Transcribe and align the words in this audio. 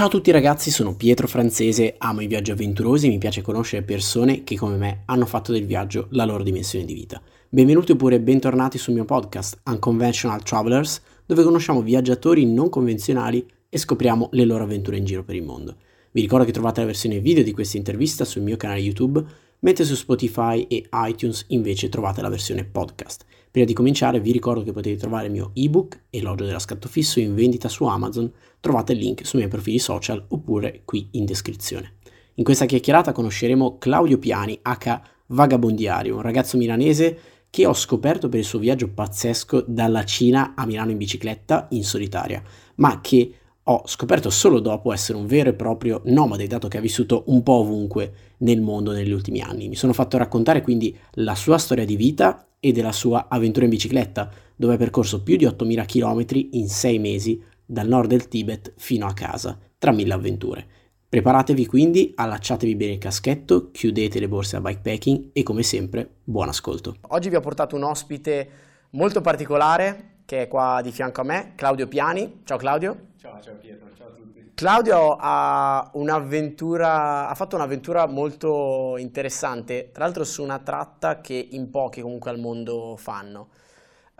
Ciao 0.00 0.08
a 0.08 0.12
tutti 0.12 0.30
ragazzi, 0.30 0.70
sono 0.70 0.96
Pietro 0.96 1.28
Francese, 1.28 1.96
amo 1.98 2.22
i 2.22 2.26
viaggi 2.26 2.50
avventurosi 2.50 3.06
e 3.06 3.10
mi 3.10 3.18
piace 3.18 3.42
conoscere 3.42 3.82
persone 3.82 4.44
che 4.44 4.56
come 4.56 4.76
me 4.76 5.02
hanno 5.04 5.26
fatto 5.26 5.52
del 5.52 5.66
viaggio 5.66 6.06
la 6.12 6.24
loro 6.24 6.42
dimensione 6.42 6.86
di 6.86 6.94
vita. 6.94 7.20
Benvenuti 7.50 7.92
oppure 7.92 8.18
bentornati 8.18 8.78
sul 8.78 8.94
mio 8.94 9.04
podcast 9.04 9.60
Unconventional 9.66 10.42
Travelers, 10.42 11.02
dove 11.26 11.42
conosciamo 11.42 11.82
viaggiatori 11.82 12.46
non 12.46 12.70
convenzionali 12.70 13.46
e 13.68 13.76
scopriamo 13.76 14.30
le 14.32 14.46
loro 14.46 14.64
avventure 14.64 14.96
in 14.96 15.04
giro 15.04 15.22
per 15.22 15.34
il 15.34 15.42
mondo. 15.42 15.76
Vi 16.12 16.22
ricordo 16.22 16.46
che 16.46 16.52
trovate 16.52 16.80
la 16.80 16.86
versione 16.86 17.20
video 17.20 17.44
di 17.44 17.52
questa 17.52 17.76
intervista 17.76 18.24
sul 18.24 18.40
mio 18.40 18.56
canale 18.56 18.80
YouTube, 18.80 19.22
mentre 19.58 19.84
su 19.84 19.96
Spotify 19.96 20.62
e 20.62 20.88
iTunes 21.08 21.44
invece 21.48 21.90
trovate 21.90 22.22
la 22.22 22.30
versione 22.30 22.64
podcast. 22.64 23.26
Prima 23.50 23.66
di 23.66 23.72
cominciare 23.72 24.20
vi 24.20 24.30
ricordo 24.30 24.62
che 24.62 24.70
potete 24.70 24.96
trovare 24.96 25.26
il 25.26 25.32
mio 25.32 25.50
ebook 25.54 26.02
Elogio 26.10 26.44
della 26.44 26.60
scatto 26.60 26.88
fisso 26.88 27.18
in 27.18 27.34
vendita 27.34 27.68
su 27.68 27.84
Amazon, 27.84 28.30
trovate 28.60 28.92
il 28.92 28.98
link 28.98 29.26
sui 29.26 29.40
miei 29.40 29.50
profili 29.50 29.80
social 29.80 30.24
oppure 30.28 30.82
qui 30.84 31.08
in 31.12 31.24
descrizione. 31.24 31.94
In 32.34 32.44
questa 32.44 32.66
chiacchierata 32.66 33.10
conosceremo 33.10 33.78
Claudio 33.78 34.18
Piani, 34.18 34.60
H. 34.62 35.00
Vagabondiario, 35.26 36.14
un 36.14 36.22
ragazzo 36.22 36.56
milanese 36.56 37.18
che 37.50 37.66
ho 37.66 37.74
scoperto 37.74 38.28
per 38.28 38.38
il 38.38 38.44
suo 38.44 38.60
viaggio 38.60 38.88
pazzesco 38.88 39.64
dalla 39.66 40.04
Cina 40.04 40.54
a 40.54 40.64
Milano 40.64 40.92
in 40.92 40.96
bicicletta 40.96 41.66
in 41.70 41.82
solitaria, 41.82 42.40
ma 42.76 43.00
che 43.00 43.34
ho 43.64 43.82
scoperto 43.84 44.30
solo 44.30 44.58
dopo 44.58 44.92
essere 44.92 45.18
un 45.18 45.26
vero 45.26 45.50
e 45.50 45.54
proprio 45.54 46.00
nomade, 46.06 46.46
dato 46.46 46.68
che 46.68 46.78
ha 46.78 46.80
vissuto 46.80 47.24
un 47.26 47.42
po' 47.42 47.54
ovunque 47.54 48.12
nel 48.38 48.60
mondo 48.60 48.92
negli 48.92 49.12
ultimi 49.12 49.40
anni. 49.40 49.68
Mi 49.68 49.76
sono 49.76 49.92
fatto 49.92 50.16
raccontare 50.16 50.62
quindi 50.62 50.96
la 51.12 51.34
sua 51.34 51.58
storia 51.58 51.84
di 51.84 51.96
vita 51.96 52.48
e 52.58 52.72
della 52.72 52.92
sua 52.92 53.26
avventura 53.28 53.64
in 53.64 53.70
bicicletta, 53.70 54.30
dove 54.56 54.74
ha 54.74 54.78
percorso 54.78 55.22
più 55.22 55.36
di 55.36 55.46
8.000 55.46 55.86
km 55.86 56.48
in 56.52 56.68
6 56.68 56.98
mesi 56.98 57.42
dal 57.64 57.86
nord 57.86 58.08
del 58.08 58.28
Tibet 58.28 58.72
fino 58.76 59.06
a 59.06 59.12
casa, 59.12 59.58
tra 59.78 59.92
mille 59.92 60.14
avventure. 60.14 60.66
Preparatevi 61.08 61.66
quindi, 61.66 62.12
allacciatevi 62.14 62.76
bene 62.76 62.92
il 62.92 62.98
caschetto, 62.98 63.70
chiudete 63.72 64.20
le 64.20 64.28
borse 64.28 64.56
a 64.56 64.60
bikepacking 64.60 65.30
e 65.32 65.42
come 65.42 65.62
sempre 65.62 66.08
buon 66.24 66.48
ascolto. 66.48 66.96
Oggi 67.08 67.28
vi 67.28 67.36
ho 67.36 67.40
portato 67.40 67.76
un 67.76 67.82
ospite 67.82 68.48
molto 68.90 69.20
particolare 69.20 70.09
che 70.30 70.42
è 70.42 70.46
qua 70.46 70.78
di 70.80 70.92
fianco 70.92 71.22
a 71.22 71.24
me, 71.24 71.54
Claudio 71.56 71.88
Piani. 71.88 72.42
Ciao 72.44 72.56
Claudio. 72.56 73.08
Ciao, 73.16 73.40
ciao 73.40 73.56
Pietro, 73.56 73.88
ciao 73.96 74.06
a 74.06 74.10
tutti. 74.12 74.52
Claudio 74.54 75.16
ha, 75.18 75.80
ha 75.80 77.34
fatto 77.34 77.56
un'avventura 77.56 78.06
molto 78.06 78.94
interessante, 78.96 79.90
tra 79.92 80.04
l'altro 80.04 80.22
su 80.22 80.44
una 80.44 80.60
tratta 80.60 81.20
che 81.20 81.48
in 81.50 81.68
pochi 81.72 82.00
comunque 82.00 82.30
al 82.30 82.38
mondo 82.38 82.94
fanno. 82.96 83.48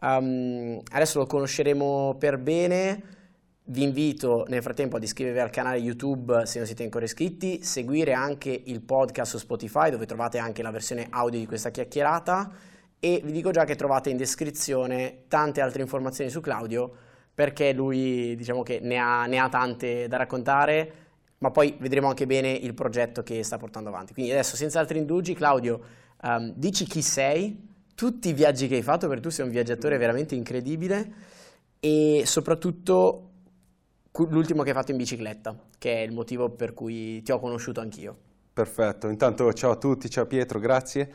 Um, 0.01 0.81
adesso 0.91 1.21
lo 1.21 1.27
conosceremo 1.27 2.17
per 2.19 2.39
bene 2.39 3.19
vi 3.65 3.85
invito 3.85 4.47
nel 4.49 4.63
frattempo 4.63 4.97
ad 4.97 5.05
iscrivervi 5.05 5.39
al 5.39 5.51
canale 5.51 5.77
YouTube 5.77 6.45
se 6.45 6.59
non 6.59 6.67
siete 6.67 6.83
ancora 6.83 7.05
iscritti, 7.05 7.63
seguire 7.63 8.15
anche 8.15 8.63
il 8.65 8.81
podcast 8.81 9.31
su 9.31 9.39
Spotify 9.39 9.91
dove 9.91 10.07
trovate 10.07 10.39
anche 10.39 10.63
la 10.63 10.73
versione 10.73 11.07
audio 11.09 11.39
di 11.39 11.47
questa 11.47 11.71
chiacchierata 11.71 12.51
e 13.01 13.21
vi 13.25 13.33
dico 13.33 13.51
già 13.51 13.65
che 13.65 13.75
trovate 13.75 14.11
in 14.11 14.17
descrizione 14.17 15.23
tante 15.27 15.61
altre 15.61 15.83
informazioni 15.83 16.31
su 16.31 16.41
Claudio 16.41 16.93
perché 17.35 17.73
lui 17.73 18.37
diciamo 18.37 18.63
che 18.63 18.79
ne 18.81 18.99
ha, 18.99 19.25
ne 19.25 19.39
ha 19.39 19.49
tante 19.49 20.07
da 20.07 20.19
raccontare 20.19 20.93
ma 21.39 21.51
poi 21.51 21.75
vedremo 21.79 22.09
anche 22.09 22.27
bene 22.27 22.53
il 22.53 22.75
progetto 22.75 23.23
che 23.23 23.43
sta 23.43 23.57
portando 23.57 23.89
avanti. 23.89 24.13
Quindi 24.13 24.31
adesso 24.31 24.57
senza 24.57 24.79
altri 24.79 24.99
indugi 24.99 25.35
Claudio 25.35 25.81
um, 26.23 26.53
dici 26.55 26.85
chi 26.85 27.01
sei, 27.01 27.69
tutti 27.95 28.29
i 28.29 28.33
viaggi 28.35 28.69
che 28.69 28.77
hai 28.77 28.83
fatto 28.83 29.09
perché 29.09 29.23
tu 29.23 29.31
sei 29.31 29.47
un 29.47 29.51
viaggiatore 29.51 29.97
veramente 29.97 30.35
incredibile 30.35 31.13
e 31.81 32.25
soprattutto 32.27 33.29
l'ultimo 34.13 34.63
che 34.63 34.71
hai 34.71 34.75
fatto 34.75 34.91
in 34.91 34.99
bicicletta, 34.99 35.57
che 35.79 35.95
è 35.95 36.01
il 36.01 36.13
motivo 36.13 36.51
per 36.51 36.75
cui 36.75 37.23
ti 37.23 37.33
ho 37.33 37.39
conosciuto 37.39 37.81
anch'io. 37.81 38.17
Perfetto, 38.53 39.09
intanto 39.09 39.51
ciao 39.55 39.71
a 39.71 39.77
tutti, 39.77 40.11
ciao 40.11 40.27
Pietro, 40.27 40.59
grazie. 40.59 41.11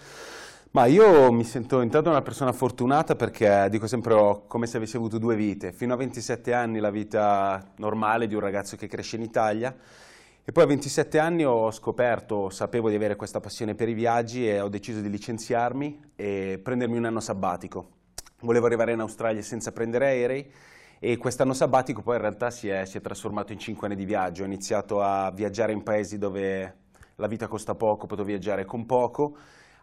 Ma 0.76 0.88
io 0.88 1.31
mi 1.31 1.45
sento 1.45 1.80
intanto 1.80 2.09
una 2.09 2.22
persona 2.22 2.52
fortunata 2.52 3.16
perché 3.16 3.70
dico 3.70 3.88
sempre 3.88 4.14
ho 4.14 4.45
come 4.45 4.67
se 4.67 4.76
avessi 4.76 4.98
avuto 4.98 5.17
due 5.17 5.38
vite. 5.38 5.72
Fino 5.72 5.94
a 5.94 5.95
27 5.95 6.52
anni 6.52 6.80
la 6.80 6.89
vita 6.89 7.66
normale 7.77 8.27
di 8.27 8.33
un 8.33 8.42
ragazzo 8.42 8.76
che 8.76 8.88
cresce 8.88 9.16
in 9.16 9.22
Italia 9.22 9.73
e 10.44 10.52
poi 10.52 10.64
a 10.64 10.67
27 10.67 11.17
anni 11.17 11.45
ho 11.45 11.72
scoperto, 11.72 12.49
sapevo 12.49 12.89
di 12.89 12.95
avere 12.95 13.16
questa 13.16 13.39
passione 13.39 13.73
per 13.73 13.88
i 13.88 13.94
viaggi 13.94 14.49
e 14.49 14.60
ho 14.60 14.67
deciso 14.67 14.99
di 14.99 15.10
licenziarmi 15.10 16.11
e 16.14 16.60
prendermi 16.61 16.98
un 16.98 17.05
anno 17.05 17.22
sabbatico. 17.22 17.92
Volevo 18.42 18.66
arrivare 18.66 18.92
in 18.92 18.99
Australia 18.99 19.42
senza 19.42 19.72
prendere 19.72 20.08
aerei 20.08 20.52
e 20.99 21.16
quest'anno 21.16 21.54
sabbatico 21.54 22.02
poi 22.02 22.16
in 22.16 22.22
realtà 22.22 22.52
si 22.52 22.67
è, 22.67 22.83
si 22.83 22.98
è 22.98 23.02
trasformato 23.02 23.54
in 23.54 23.60
cinque 23.60 23.88
anni 23.88 23.95
di 23.95 24.04
viaggio, 24.04 24.44
ho 24.44 24.45
iniziato 24.45 25.02
a 25.02 25.32
viaggiare 25.32 25.72
in 25.72 25.83
paesi 25.83 26.17
dove 26.17 26.80
la 27.16 27.28
vita 27.28 27.48
costa 27.48 27.76
poco, 27.76 28.08
potevo 28.08 28.28
viaggiare 28.28 28.66
con 28.66 28.86
poco, 28.86 29.38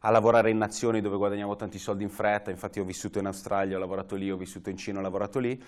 a 0.05 0.11
lavorare 0.11 0.51
in 0.51 0.59
nazioni 0.59 1.01
dove 1.01 1.17
guadagnavo 1.17 1.57
tanti 1.57 1.79
soldi 1.79 2.03
in 2.03 2.11
fretta, 2.11 2.51
infatti 2.51 2.81
ho 2.81 2.85
vissuto 2.85 3.19
in 3.19 3.27
Australia, 3.27 3.77
ho 3.77 3.81
lavorato 3.81 4.17
lì, 4.17 4.31
ho 4.31 4.37
vissuto 4.37 4.71
in 4.71 4.77
Cina, 4.77 4.99
ho 4.99 5.03
lavorato 5.03 5.39
lì 5.39 5.63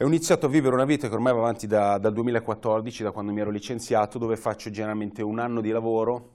e 0.00 0.04
ho 0.04 0.06
iniziato 0.06 0.46
a 0.46 0.48
vivere 0.48 0.76
una 0.76 0.84
vita 0.84 1.08
che 1.08 1.14
ormai 1.14 1.32
va 1.32 1.40
avanti 1.40 1.66
da, 1.66 1.98
dal 1.98 2.12
2014, 2.12 3.02
da 3.02 3.10
quando 3.10 3.32
mi 3.32 3.40
ero 3.40 3.50
licenziato, 3.50 4.16
dove 4.16 4.36
faccio 4.36 4.70
generalmente 4.70 5.22
un 5.22 5.40
anno 5.40 5.60
di 5.60 5.70
lavoro 5.70 6.30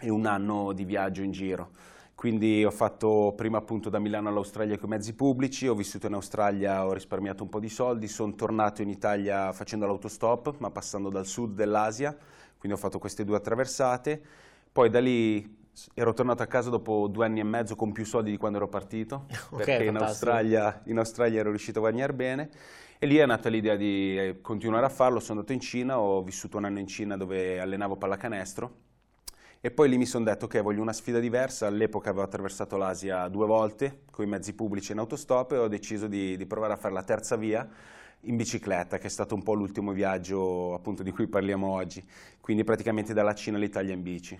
e 0.00 0.10
un 0.10 0.26
anno 0.26 0.72
di 0.72 0.84
viaggio 0.84 1.22
in 1.22 1.30
giro. 1.30 1.70
Quindi 2.16 2.64
ho 2.64 2.72
fatto 2.72 3.32
prima 3.36 3.58
appunto 3.58 3.88
da 3.88 4.00
Milano 4.00 4.28
all'Australia 4.28 4.76
con 4.78 4.88
i 4.88 4.96
mezzi 4.96 5.14
pubblici, 5.14 5.68
ho 5.68 5.74
vissuto 5.74 6.08
in 6.08 6.14
Australia, 6.14 6.84
ho 6.84 6.92
risparmiato 6.92 7.44
un 7.44 7.48
po' 7.48 7.60
di 7.60 7.68
soldi, 7.68 8.08
sono 8.08 8.34
tornato 8.34 8.82
in 8.82 8.88
Italia 8.88 9.52
facendo 9.52 9.86
l'autostop, 9.86 10.56
ma 10.58 10.70
passando 10.70 11.08
dal 11.08 11.26
sud 11.26 11.54
dell'Asia, 11.54 12.16
quindi 12.58 12.76
ho 12.76 12.80
fatto 12.80 12.98
queste 12.98 13.24
due 13.24 13.36
attraversate. 13.36 14.20
Poi 14.72 14.90
da 14.90 14.98
lì 14.98 15.63
ero 15.94 16.12
tornato 16.12 16.42
a 16.42 16.46
casa 16.46 16.70
dopo 16.70 17.08
due 17.08 17.24
anni 17.24 17.40
e 17.40 17.44
mezzo 17.44 17.76
con 17.76 17.92
più 17.92 18.04
soldi 18.04 18.30
di 18.30 18.36
quando 18.36 18.58
ero 18.58 18.68
partito, 18.68 19.26
okay, 19.50 19.64
perché 19.64 19.84
in 19.84 19.96
Australia, 19.96 20.82
in 20.84 20.98
Australia, 20.98 21.40
ero 21.40 21.50
riuscito 21.50 21.78
a 21.78 21.82
guadagnare 21.82 22.12
bene. 22.12 22.50
E 22.98 23.06
lì 23.06 23.16
è 23.16 23.26
nata 23.26 23.48
l'idea 23.48 23.76
di 23.76 24.18
eh, 24.18 24.40
continuare 24.40 24.86
a 24.86 24.88
farlo, 24.88 25.20
sono 25.20 25.40
andato 25.40 25.52
in 25.52 25.60
Cina, 25.60 25.98
ho 25.98 26.22
vissuto 26.22 26.56
un 26.56 26.64
anno 26.64 26.78
in 26.78 26.86
Cina 26.86 27.16
dove 27.16 27.60
allenavo 27.60 27.96
pallacanestro. 27.96 28.82
E 29.60 29.70
poi 29.70 29.88
lì 29.88 29.96
mi 29.96 30.06
sono 30.06 30.24
detto 30.24 30.46
che 30.46 30.60
voglio 30.60 30.82
una 30.82 30.92
sfida 30.92 31.18
diversa, 31.18 31.66
all'epoca 31.66 32.10
avevo 32.10 32.24
attraversato 32.24 32.76
l'Asia 32.76 33.28
due 33.28 33.46
volte 33.46 34.02
con 34.10 34.24
i 34.24 34.28
mezzi 34.28 34.54
pubblici 34.54 34.92
in 34.92 34.98
autostop 34.98 35.52
e 35.52 35.56
ho 35.56 35.68
deciso 35.68 36.06
di, 36.06 36.36
di 36.36 36.46
provare 36.46 36.74
a 36.74 36.76
fare 36.76 36.92
la 36.92 37.02
terza 37.02 37.36
via 37.36 37.66
in 38.20 38.36
bicicletta, 38.36 38.98
che 38.98 39.06
è 39.06 39.10
stato 39.10 39.34
un 39.34 39.42
po' 39.42 39.54
l'ultimo 39.54 39.92
viaggio 39.92 40.74
appunto 40.74 41.02
di 41.02 41.10
cui 41.10 41.26
parliamo 41.28 41.66
oggi, 41.66 42.06
quindi 42.40 42.62
praticamente 42.62 43.14
dalla 43.14 43.34
Cina 43.34 43.56
all'Italia 43.56 43.94
in 43.94 44.02
bici. 44.02 44.38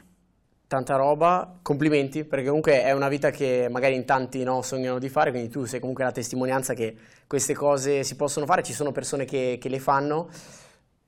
Tanta 0.67 0.97
roba, 0.97 1.59
complimenti, 1.63 2.25
perché 2.25 2.47
comunque 2.47 2.83
è 2.83 2.93
una 2.93 3.09
vita 3.09 3.31
che 3.31 3.69
magari 3.71 3.95
in 3.95 4.05
tanti 4.05 4.43
no, 4.43 4.63
sognano 4.63 4.99
di 4.99 5.09
fare, 5.09 5.31
quindi 5.31 5.49
tu 5.49 5.65
sei 5.67 5.79
comunque 5.79 6.05
la 6.05 6.11
testimonianza 6.11 6.75
che 6.75 6.97
queste 7.27 7.55
cose 7.55 8.03
si 8.03 8.17
possono 8.17 8.47
fare, 8.47 8.63
ci 8.63 8.73
sono 8.73 8.91
persone 8.91 9.25
che, 9.25 9.59
che 9.61 9.69
le 9.69 9.79
fanno. 9.79 10.29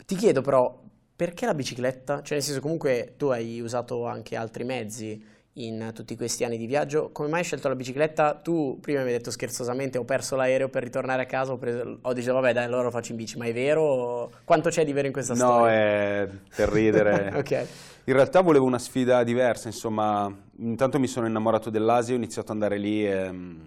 Ti 0.05 0.15
chiedo 0.15 0.43
però, 0.43 0.79
perché 1.17 1.47
la 1.47 1.55
bicicletta? 1.55 2.23
Cioè 2.23 2.35
nel 2.35 2.43
senso 2.43 2.61
comunque 2.61 3.15
tu 3.17 3.29
hai 3.29 3.61
usato 3.61 4.07
anche 4.07 4.37
altri 4.37 4.65
mezzi 4.65 5.25
in 5.59 5.91
tutti 5.95 6.17
questi 6.17 6.45
anni 6.45 6.59
di 6.59 6.67
viaggio, 6.67 7.11
come 7.13 7.29
mai 7.29 7.41
hai 7.41 7.45
scelto 7.45 7.69
la 7.69 7.75
bicicletta? 7.75 8.35
Tu 8.35 8.79
prima 8.81 9.01
mi 9.01 9.07
hai 9.07 9.13
detto 9.13 9.31
scherzosamente 9.31 9.97
ho 9.99 10.05
perso 10.05 10.37
l'aereo 10.37 10.69
per 10.69 10.83
ritornare 10.83 11.23
a 11.23 11.27
casa, 11.27 11.53
ho, 11.53 11.57
preso, 11.57 11.99
ho 12.01 12.13
detto 12.13 12.33
vabbè 12.33 12.53
dai 12.53 12.65
allora 12.65 12.83
lo 12.83 12.91
faccio 12.91 13.13
in 13.13 13.19
bici, 13.19 13.39
ma 13.39 13.47
è 13.47 13.53
vero? 13.53 14.31
Quanto 14.45 14.69
c'è 14.69 14.85
di 14.85 14.93
vero 14.93 15.07
in 15.07 15.13
questa 15.13 15.33
no, 15.33 15.39
storia? 15.39 15.65
No, 15.65 15.69
è 15.71 16.29
per 16.55 16.69
ridere. 16.69 17.33
ok. 17.37 17.67
In 18.05 18.15
realtà 18.15 18.41
volevo 18.41 18.67
una 18.67 18.79
sfida 18.79 19.25
diversa, 19.25 19.69
insomma, 19.69 20.33
intanto 20.59 20.99
mi 20.99 21.07
sono 21.07 21.27
innamorato 21.27 21.71
dell'Asia, 21.71 22.15
ho 22.15 22.19
iniziato 22.19 22.53
ad 22.53 22.59
andare 22.61 22.79
lì 22.79 23.07
e 23.07 23.33
mm, 23.33 23.61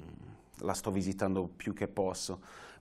la 0.60 0.74
sto 0.74 0.92
visitando 0.92 1.50
più 1.56 1.74
che 1.74 1.88
posso 1.88 2.40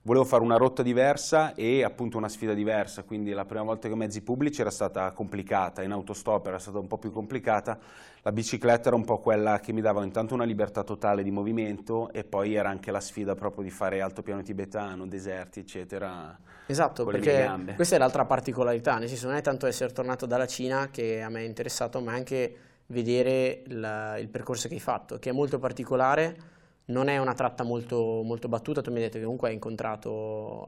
volevo 0.08 0.24
fare 0.24 0.42
una 0.42 0.56
rotta 0.56 0.82
diversa 0.82 1.54
e 1.54 1.84
appunto 1.84 2.16
una 2.16 2.30
sfida 2.30 2.54
diversa, 2.54 3.02
quindi 3.02 3.32
la 3.32 3.44
prima 3.44 3.62
volta 3.62 3.88
che 3.88 3.94
mezzi 3.94 4.22
pubblici 4.22 4.62
era 4.62 4.70
stata 4.70 5.10
complicata, 5.10 5.82
in 5.82 5.92
autostop 5.92 6.46
era 6.46 6.58
stata 6.58 6.78
un 6.78 6.86
po' 6.86 6.96
più 6.96 7.12
complicata, 7.12 7.78
la 8.22 8.32
bicicletta 8.32 8.88
era 8.88 8.96
un 8.96 9.04
po' 9.04 9.18
quella 9.18 9.60
che 9.60 9.72
mi 9.72 9.82
dava 9.82 10.02
intanto 10.02 10.32
una 10.32 10.44
libertà 10.44 10.82
totale 10.82 11.22
di 11.22 11.30
movimento 11.30 12.10
e 12.10 12.24
poi 12.24 12.54
era 12.54 12.70
anche 12.70 12.90
la 12.90 13.00
sfida 13.00 13.34
proprio 13.34 13.62
di 13.62 13.68
fare 13.68 14.00
altopiano 14.00 14.40
tibetano, 14.40 15.06
deserti 15.06 15.60
eccetera. 15.60 16.38
Esatto, 16.64 17.04
perché 17.04 17.74
questa 17.74 17.96
è 17.96 17.98
l'altra 17.98 18.24
particolarità, 18.24 18.96
nel 18.96 19.08
senso 19.08 19.26
non 19.26 19.36
è 19.36 19.42
tanto 19.42 19.66
essere 19.66 19.92
tornato 19.92 20.24
dalla 20.24 20.46
Cina 20.46 20.88
che 20.90 21.20
a 21.20 21.28
me 21.28 21.40
è 21.40 21.44
interessato, 21.44 22.00
ma 22.00 22.14
anche 22.14 22.56
vedere 22.86 23.62
la, 23.66 24.16
il 24.16 24.28
percorso 24.28 24.68
che 24.68 24.74
hai 24.74 24.80
fatto, 24.80 25.18
che 25.18 25.28
è 25.28 25.32
molto 25.34 25.58
particolare 25.58 26.56
non 26.88 27.08
è 27.08 27.18
una 27.18 27.34
tratta 27.34 27.64
molto, 27.64 28.22
molto, 28.22 28.48
battuta, 28.48 28.80
tu 28.80 28.90
mi 28.90 28.96
hai 28.96 29.04
detto 29.04 29.18
che 29.18 29.24
comunque 29.24 29.48
hai 29.48 29.54
incontrato 29.54 30.66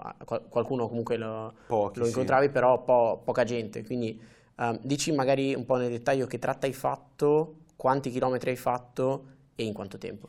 qualcuno, 0.49 0.89
comunque 0.89 1.17
lo, 1.17 1.53
Pochi, 1.67 1.99
lo 1.99 2.07
incontravi, 2.07 2.47
sì. 2.47 2.53
però 2.53 2.83
po, 2.83 3.21
poca 3.25 3.45
gente, 3.45 3.85
quindi 3.85 4.21
um, 4.57 4.79
dici 4.83 5.13
magari 5.13 5.55
un 5.55 5.65
po' 5.65 5.77
nel 5.77 5.91
dettaglio 5.91 6.27
che 6.27 6.39
tratta 6.39 6.67
hai 6.67 6.73
fatto, 6.73 7.55
quanti 7.77 8.11
chilometri 8.11 8.51
hai 8.51 8.57
fatto 8.57 9.25
e 9.55 9.65
in 9.65 9.73
quanto 9.73 9.99
tempo? 9.99 10.29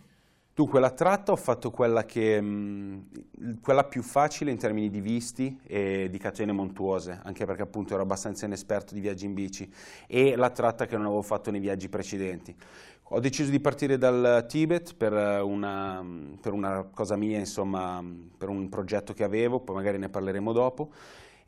Dunque, 0.54 0.82
la 0.82 0.92
tratta 0.92 1.32
ho 1.32 1.38
fatto 1.38 1.72
quella, 1.72 2.06
che, 2.06 2.40
mh, 2.40 3.62
quella 3.62 3.86
più 3.86 4.04
facile 4.04 4.52
in 4.52 4.58
termini 4.58 4.90
di 4.90 5.00
visti 5.00 5.60
e 5.66 6.10
di 6.10 6.18
catene 6.18 6.52
montuose, 6.52 7.20
anche 7.24 7.46
perché 7.46 7.62
appunto 7.62 7.94
ero 7.94 8.04
abbastanza 8.04 8.46
inesperto 8.46 8.94
di 8.94 9.00
viaggi 9.00 9.26
in 9.26 9.34
bici, 9.34 9.72
e 10.08 10.36
la 10.36 10.50
tratta 10.50 10.86
che 10.86 10.98
non 10.98 11.06
avevo 11.06 11.22
fatto 11.22 11.52
nei 11.52 11.62
viaggi 11.62 11.88
precedenti. 11.88 12.54
Ho 13.13 13.19
deciso 13.19 13.52
di 13.52 13.60
partire 13.60 13.98
dal 13.98 14.46
Tibet 14.48 14.96
per 14.96 15.12
una, 15.44 16.02
per 16.40 16.54
una 16.54 16.88
cosa 16.94 17.18
mia, 17.18 17.38
insomma, 17.38 18.02
per 18.38 18.48
un 18.48 18.69
progetto 18.69 19.12
che 19.12 19.25
avevo, 19.25 19.60
poi 19.60 19.75
magari 19.75 19.98
ne 19.98 20.08
parleremo 20.08 20.54
dopo, 20.54 20.92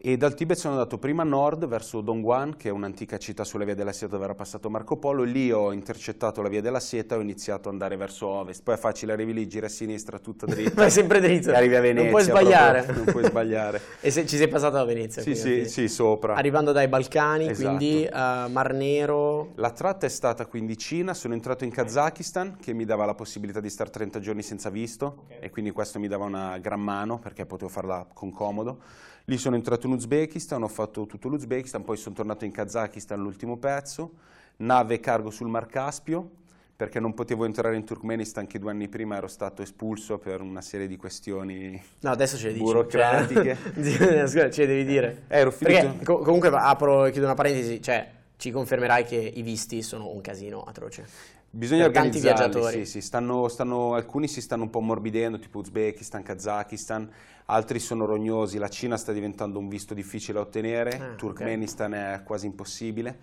e 0.05 0.17
dal 0.17 0.33
Tibet 0.33 0.57
sono 0.57 0.73
andato 0.73 0.97
prima 0.97 1.21
a 1.21 1.25
nord 1.25 1.65
verso 1.65 2.01
Dongguan, 2.01 2.57
che 2.57 2.67
è 2.67 2.71
un'antica 2.73 3.17
città 3.17 3.45
sulla 3.45 3.63
via 3.63 3.73
della 3.73 3.94
seta 3.94 4.11
dove 4.11 4.25
era 4.25 4.35
passato 4.35 4.69
Marco 4.69 4.97
Polo, 4.97 5.23
lì 5.23 5.50
ho 5.50 5.71
intercettato 5.71 6.41
la 6.41 6.50
via 6.50 6.59
della 6.59 6.81
seta 6.81 7.15
e 7.15 7.19
ho 7.19 7.21
iniziato 7.21 7.69
ad 7.69 7.75
andare 7.75 7.95
verso 7.95 8.27
ovest, 8.27 8.63
poi 8.63 8.75
è 8.75 8.77
facile, 8.77 9.13
arrivi 9.13 9.31
lì, 9.31 9.47
gira 9.47 9.67
a 9.67 9.69
sinistra, 9.69 10.19
tutta 10.19 10.44
dritta. 10.45 10.73
Vai 10.73 10.91
sempre 10.91 11.21
dritto. 11.21 11.51
E 11.51 11.55
arrivi 11.55 11.75
a 11.75 11.79
Venezia. 11.79 12.01
Non 12.01 12.11
puoi 12.11 12.23
sbagliare. 12.23 12.81
Proprio, 12.81 13.03
non 13.05 13.13
puoi 13.13 13.23
sbagliare. 13.23 13.81
e 14.01 14.11
se, 14.11 14.25
ci 14.25 14.35
sei 14.35 14.50
passato 14.50 14.75
a 14.75 14.83
Venezia? 14.83 15.21
Sì, 15.21 15.35
sì, 15.35 15.69
sì, 15.69 15.88
sopra. 15.88 16.33
Arrivando 16.33 16.73
dai 16.73 16.89
Balcani, 16.89 17.47
Esatto. 17.47 17.77
quindi 17.77 18.05
uh, 18.05 18.51
Mar 18.51 18.73
Nero. 18.73 19.53
La 19.55 19.71
tratta 19.71 20.05
è 20.05 20.09
stata 20.09 20.45
quindi 20.47 20.77
Cina, 20.77 21.13
sono 21.13 21.33
entrato 21.33 21.63
in 21.63 21.71
Kazakistan 21.71 22.57
che 22.59 22.73
mi 22.73 22.83
dava 22.83 23.05
la 23.05 23.15
possibilità 23.15 23.61
di 23.61 23.69
stare 23.69 23.89
30 23.89 24.19
giorni 24.19 24.41
senza 24.41 24.69
visto 24.69 25.05
Ok. 25.29 25.38
e 25.39 25.50
quindi 25.50 25.71
questo 25.71 25.97
mi 25.97 26.09
dava 26.09 26.25
una 26.25 26.57
gran 26.57 26.81
mano 26.81 27.19
perché 27.19 27.45
potevo 27.45 27.69
farla 27.69 28.05
con 28.13 28.33
comodo. 28.33 28.79
Lì 29.27 29.38
sono 29.38 29.55
entrato 29.55 29.88
in 29.88 29.93
Uzbekistan, 29.94 30.62
ho 30.63 30.68
fatto 30.68 31.06
tutto 31.06 31.28
l'Uzbekistan, 31.30 31.84
poi 31.84 31.98
sono 31.98 32.16
tornato 32.16 32.45
in 32.45 32.51
Kazakistan 32.51 33.19
l'ultimo 33.22 33.57
pezzo, 33.57 34.12
nave 34.57 35.00
cargo 35.00 35.30
sul 35.30 35.48
Mar 35.48 35.66
Caspio 35.68 36.30
perché 36.75 37.00
non 37.00 37.13
potevo 37.13 37.45
entrare 37.45 37.75
in 37.75 37.86
Turkmenistan 37.86 38.48
che 38.48 38.60
due 38.60 38.72
anni 38.72 38.90
prima 38.90 39.16
ero 39.16 39.28
stato 39.28 39.62
espulso 39.62 40.18
per 40.18 40.42
una 40.42 40.60
serie 40.62 40.88
di 40.88 40.98
questioni 40.98 41.81
No, 42.01 42.10
adesso 42.12 42.36
ce 42.36 42.48
le 42.48 42.54
dici. 42.54 42.66
burocratiche. 42.66 43.57
Cioè, 43.75 44.28
scusa, 44.28 44.50
ce 44.50 44.62
le 44.62 44.68
devi 44.68 44.84
dire. 44.84 45.24
Eh, 45.28 45.38
ero 45.40 45.51
finito... 45.51 45.80
Perché 45.80 46.04
co- 46.04 46.18
comunque 46.18 46.50
apro 46.50 47.06
e 47.06 47.12
chiudo 47.12 47.28
una 47.28 47.36
parentesi, 47.36 47.81
cioè 47.81 48.10
ci 48.38 48.51
confermerai 48.51 49.06
che 49.06 49.16
i 49.16 49.42
visti 49.44 49.81
sono 49.81 50.10
un 50.10 50.19
casino 50.22 50.62
atroce. 50.63 51.06
Bisogna 51.50 51.84
Per 51.84 51.92
tanti 51.94 52.18
organizzarli, 52.18 52.50
viaggiatori. 52.51 52.86
sì, 52.86 52.92
sì, 52.92 53.01
stanno, 53.01 53.48
stanno- 53.48 53.94
alcuni 53.94 54.28
si 54.28 54.42
stanno 54.42 54.63
un 54.63 54.69
po' 54.72 54.80
ammorbidendo, 54.80 55.38
tipo 55.38 55.60
Uzbekistan, 55.60 56.24
Kazakistan, 56.24 57.07
altri 57.45 57.80
sono 57.80 58.06
rognosi, 58.06 58.57
la 58.57 58.69
Cina 58.69 58.98
sta 58.98 59.12
diventando 59.12 59.60
un 59.60 59.68
visto 59.68 59.94
difficile 59.94 60.34
da 60.34 60.42
ottenere, 60.42 60.98
Ah. 61.00 61.16
Turkmenistan 61.16 61.94
è 61.94 62.22
quasi 62.24 62.45
impossibile. 62.45 63.19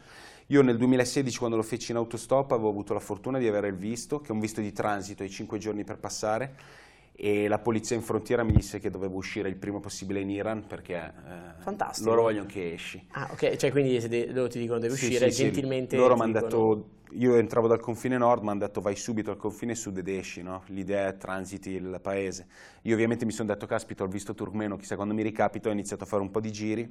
Io 0.48 0.62
nel 0.62 0.76
2016 0.76 1.38
quando 1.38 1.56
lo 1.56 1.62
feci 1.62 1.92
in 1.92 1.96
autostop 1.96 2.52
avevo 2.52 2.68
avuto 2.70 2.92
la 2.92 3.00
fortuna 3.00 3.38
di 3.38 3.46
avere 3.46 3.68
il 3.68 3.76
visto, 3.76 4.20
che 4.20 4.28
è 4.28 4.32
un 4.32 4.40
visto 4.40 4.60
di 4.60 4.72
transito, 4.72 5.22
hai 5.22 5.30
5 5.30 5.58
giorni 5.58 5.84
per 5.84 5.98
passare, 5.98 6.54
e 7.22 7.48
la 7.48 7.58
polizia 7.58 7.94
in 7.94 8.02
frontiera 8.02 8.42
mi 8.42 8.52
disse 8.52 8.80
che 8.80 8.90
dovevo 8.90 9.16
uscire 9.16 9.48
il 9.48 9.56
primo 9.56 9.78
possibile 9.78 10.20
in 10.20 10.30
Iran 10.30 10.66
perché 10.66 10.94
eh, 10.96 12.02
loro 12.02 12.22
vogliono 12.22 12.46
che 12.46 12.72
esci. 12.72 13.00
Ah, 13.10 13.28
ok, 13.30 13.56
cioè 13.56 13.70
quindi 13.70 14.00
se 14.00 14.08
de- 14.08 14.32
loro 14.32 14.48
ti 14.48 14.58
dicono 14.58 14.78
devi 14.78 14.96
Sì, 14.96 15.04
uscire, 15.06 15.30
sì, 15.30 15.36
sì. 15.36 15.42
gentilmente 15.44 15.96
Loro 15.96 16.14
ti 16.14 16.20
mi 16.20 16.26
hanno 16.26 16.40
detto, 16.40 16.88
io 17.12 17.36
entravo 17.36 17.66
dal 17.66 17.80
confine 17.80 18.16
nord, 18.16 18.42
mi 18.42 18.50
hanno 18.50 18.60
detto 18.60 18.80
vai 18.80 18.96
subito 18.96 19.30
al 19.30 19.36
confine 19.36 19.74
sud 19.74 19.98
ed 19.98 20.08
esci, 20.08 20.42
no? 20.42 20.62
L'idea 20.66 21.08
è 21.08 21.16
transiti 21.16 21.70
il 21.70 21.98
paese. 22.02 22.46
Io 22.82 22.94
ovviamente 22.94 23.24
mi 23.24 23.32
sono 23.32 23.48
detto, 23.48 23.66
caspita, 23.66 24.04
ho 24.04 24.06
visto 24.06 24.34
turkmeno, 24.34 24.76
chissà 24.76 24.96
quando 24.96 25.14
mi 25.14 25.22
ricapito, 25.22 25.68
ho 25.68 25.72
iniziato 25.72 26.04
a 26.04 26.06
fare 26.06 26.22
un 26.22 26.30
po' 26.30 26.40
di 26.40 26.52
giri. 26.52 26.82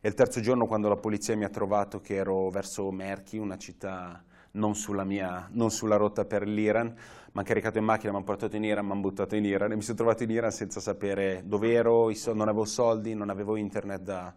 E 0.00 0.08
il 0.08 0.14
terzo 0.14 0.40
giorno, 0.40 0.66
quando 0.66 0.88
la 0.88 0.96
polizia 0.96 1.36
mi 1.36 1.44
ha 1.44 1.48
trovato 1.48 2.00
che 2.00 2.14
ero 2.14 2.50
verso 2.50 2.90
Merki, 2.90 3.38
una 3.38 3.56
città 3.56 4.22
non 4.52 4.74
sulla, 4.74 5.04
mia, 5.04 5.48
non 5.52 5.70
sulla 5.70 5.96
rotta 5.96 6.24
per 6.24 6.46
l'Iran, 6.46 6.86
mi 6.86 6.94
hanno 7.32 7.46
caricato 7.46 7.78
in 7.78 7.84
macchina, 7.84 8.10
mi 8.10 8.16
hanno 8.16 8.24
portato 8.26 8.56
in 8.56 8.64
Iran, 8.64 8.84
mi 8.84 8.92
hanno 8.92 9.00
buttato 9.00 9.36
in 9.36 9.44
Iran 9.44 9.72
e 9.72 9.74
mi 9.76 9.82
sono 9.82 9.96
trovato 9.96 10.22
in 10.22 10.30
Iran 10.30 10.50
senza 10.50 10.80
sapere 10.80 11.42
dove 11.44 11.72
ero, 11.72 12.10
non 12.32 12.48
avevo 12.48 12.64
soldi, 12.64 13.14
non 13.14 13.28
avevo 13.28 13.56
internet 13.56 14.00
da 14.00 14.34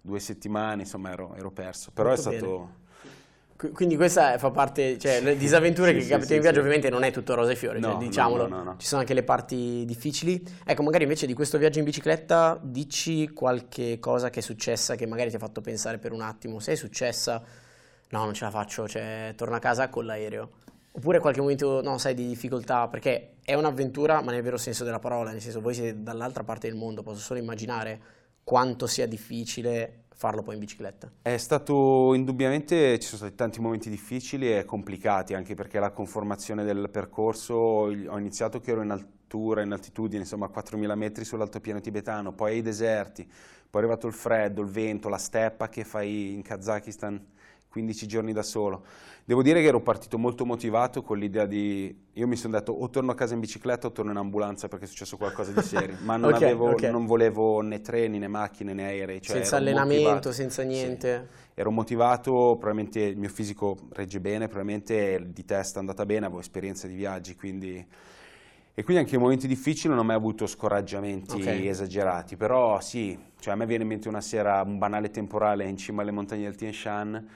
due 0.00 0.18
settimane, 0.18 0.82
insomma 0.82 1.10
ero, 1.10 1.34
ero 1.34 1.50
perso. 1.50 1.90
Però 1.92 2.08
Molto 2.08 2.28
è 2.28 2.32
stato... 2.36 2.56
Qu- 2.56 2.80
Quindi 3.72 3.96
questa 3.96 4.38
fa 4.38 4.50
parte, 4.50 4.98
cioè 4.98 5.20
le 5.20 5.36
disavventure 5.36 5.90
Sì, 5.90 5.96
che 5.96 6.02
sì, 6.02 6.08
capitano 6.08 6.28
sì, 6.28 6.34
in 6.34 6.40
viaggio 6.40 6.58
ovviamente 6.60 6.90
non 6.90 7.04
è 7.04 7.10
tutto 7.12 7.34
rose 7.34 7.52
e 7.52 7.56
fiori, 7.56 7.80
cioè, 7.80 7.90
No, 7.90 7.98
no, 7.98 8.02
diciamolo, 8.02 8.48
no, 8.48 8.62
no. 8.62 8.74
ci 8.78 8.86
sono 8.86 9.00
anche 9.00 9.14
le 9.14 9.22
parti 9.22 9.84
difficili. 9.86 10.42
Ecco, 10.64 10.82
magari 10.82 11.04
invece 11.04 11.26
di 11.26 11.34
questo 11.34 11.58
viaggio 11.58 11.78
in 11.78 11.84
bicicletta 11.84 12.58
dici 12.62 13.28
qualche 13.28 13.98
cosa 13.98 14.30
che 14.30 14.40
è 14.40 14.42
successa 14.42 14.94
che 14.94 15.06
magari 15.06 15.30
ti 15.30 15.36
ha 15.36 15.38
fatto 15.38 15.60
pensare 15.60 15.98
per 15.98 16.12
un 16.12 16.22
attimo, 16.22 16.58
se 16.58 16.72
è 16.72 16.74
successa, 16.74 17.42
no 18.10 18.24
non 18.24 18.34
ce 18.34 18.44
la 18.44 18.50
faccio, 18.50 18.88
cioè 18.88 19.34
torno 19.36 19.54
a 19.54 19.58
casa 19.58 19.88
con 19.88 20.06
l'aereo. 20.06 20.50
Oppure 20.94 21.20
qualche 21.20 21.40
momento, 21.40 21.80
no, 21.82 21.96
sai, 21.96 22.14
di 22.14 22.26
difficoltà, 22.26 22.86
perché 22.88 23.36
è 23.42 23.54
un'avventura, 23.54 24.20
ma 24.20 24.30
nel 24.30 24.42
vero 24.42 24.58
senso 24.58 24.84
della 24.84 24.98
parola, 24.98 25.30
nel 25.30 25.40
senso 25.40 25.60
voi 25.60 25.72
siete 25.72 26.02
dall'altra 26.02 26.44
parte 26.44 26.68
del 26.68 26.76
mondo, 26.76 27.02
posso 27.02 27.20
solo 27.20 27.38
immaginare 27.40 28.00
quanto 28.44 28.86
sia 28.86 29.06
difficile 29.06 30.01
farlo 30.22 30.42
poi 30.42 30.54
in 30.54 30.60
bicicletta. 30.60 31.10
È 31.20 31.36
stato 31.36 32.14
indubbiamente, 32.14 32.96
ci 33.00 33.08
sono 33.08 33.22
stati 33.22 33.34
tanti 33.34 33.60
momenti 33.60 33.90
difficili 33.90 34.56
e 34.56 34.64
complicati, 34.64 35.34
anche 35.34 35.56
perché 35.56 35.80
la 35.80 35.90
conformazione 35.90 36.62
del 36.62 36.90
percorso, 36.92 37.54
ho 37.54 38.18
iniziato 38.18 38.60
che 38.60 38.70
ero 38.70 38.82
in 38.82 38.90
altura, 38.90 39.62
in 39.62 39.72
altitudine, 39.72 40.20
insomma 40.20 40.46
a 40.46 40.50
4.000 40.56 40.94
metri 40.94 41.24
sull'altopiano 41.24 41.80
tibetano, 41.80 42.32
poi 42.32 42.52
ai 42.52 42.62
deserti, 42.62 43.24
poi 43.24 43.80
è 43.80 43.84
arrivato 43.84 44.06
il 44.06 44.12
freddo, 44.12 44.62
il 44.62 44.68
vento, 44.68 45.08
la 45.08 45.18
steppa 45.18 45.68
che 45.68 45.82
fai 45.82 46.34
in 46.34 46.42
Kazakistan 46.42 47.20
15 47.72 48.06
giorni 48.06 48.32
da 48.34 48.42
solo. 48.42 48.84
Devo 49.24 49.42
dire 49.42 49.62
che 49.62 49.68
ero 49.68 49.80
partito 49.80 50.18
molto 50.18 50.44
motivato 50.44 51.02
con 51.02 51.16
l'idea 51.18 51.46
di... 51.46 51.94
Io 52.12 52.26
mi 52.26 52.36
sono 52.36 52.52
detto 52.58 52.72
o 52.72 52.90
torno 52.90 53.12
a 53.12 53.14
casa 53.14 53.32
in 53.32 53.40
bicicletta 53.40 53.86
o 53.86 53.92
torno 53.92 54.10
in 54.10 54.18
ambulanza 54.18 54.68
perché 54.68 54.84
è 54.84 54.88
successo 54.88 55.16
qualcosa 55.16 55.52
di 55.52 55.62
serio, 55.62 55.96
ma 56.04 56.16
non, 56.16 56.34
Ok, 56.34 56.42
avevo- 56.42 56.70
ok. 56.72 56.82
non 56.82 57.06
volevo 57.06 57.60
né 57.62 57.80
treni 57.80 58.18
né 58.18 58.28
macchine 58.28 58.74
né 58.74 58.84
aerei. 58.84 59.22
Cioè 59.22 59.36
senza 59.36 59.56
allenamento, 59.56 60.02
motivato. 60.02 60.32
senza 60.32 60.62
Sì. 60.62 60.68
niente. 60.68 61.28
Ero 61.54 61.70
motivato, 61.70 62.56
probabilmente 62.58 63.00
il 63.00 63.16
mio 63.16 63.28
fisico 63.30 63.76
regge 63.92 64.20
bene, 64.20 64.48
probabilmente 64.48 65.30
di 65.32 65.44
testa 65.46 65.76
è 65.76 65.80
andata 65.80 66.04
bene, 66.04 66.26
avevo 66.26 66.40
esperienza 66.40 66.86
di 66.86 66.94
viaggi, 66.94 67.34
quindi... 67.34 67.86
E 68.74 68.84
quindi 68.84 69.02
anche 69.02 69.16
in 69.16 69.20
momenti 69.20 69.46
difficili 69.46 69.90
non 69.90 69.98
ho 69.98 70.02
mai 70.02 70.16
avuto 70.16 70.46
scoraggiamenti 70.46 71.34
Ok. 71.34 71.46
esagerati, 71.46 72.36
però 72.36 72.80
sì, 72.80 73.18
cioè 73.38 73.52
a 73.52 73.56
me 73.56 73.66
viene 73.66 73.82
in 73.82 73.88
mente 73.90 74.08
una 74.08 74.22
sera 74.22 74.62
un 74.62 74.78
banale 74.78 75.10
temporale 75.10 75.66
in 75.68 75.76
cima 75.76 76.00
alle 76.00 76.10
montagne 76.10 76.44
del 76.44 76.54
Tien 76.56 76.72
Shan, 76.72 77.28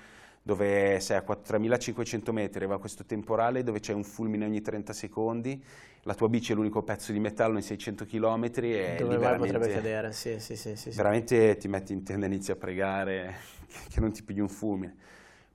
dove 0.47 1.01
sei 1.01 1.17
a 1.17 1.23
4.500 1.23 2.31
metri, 2.31 2.59
arriva 2.59 2.79
questo 2.79 3.05
temporale 3.05 3.65
dove 3.65 3.81
c'è 3.81 3.93
un 3.93 4.05
fulmine 4.05 4.45
ogni 4.45 4.61
30 4.61 4.93
secondi, 4.93 5.61
la 6.03 6.15
tua 6.15 6.29
bici 6.29 6.53
è 6.53 6.55
l'unico 6.55 6.85
pezzo 6.85 7.11
di 7.11 7.19
metallo 7.19 7.57
in 7.57 7.65
600 7.65 8.05
km 8.05 8.45
e 8.63 8.97
Dove 9.01 9.19
mai 9.19 9.39
potrebbe 9.39 9.69
cadere? 9.69 10.13
Sì, 10.13 10.39
sì, 10.39 10.55
sì, 10.55 10.77
sì, 10.77 10.91
veramente 10.91 11.57
ti 11.57 11.67
metti 11.67 11.93
in 11.93 12.05
tenda 12.05 12.27
e 12.27 12.29
inizi 12.29 12.53
a 12.53 12.55
pregare 12.55 13.35
che, 13.91 13.99
non 13.99 14.13
ti 14.13 14.23
pigli 14.23 14.39
un 14.39 14.49
fulmine. 14.49 14.95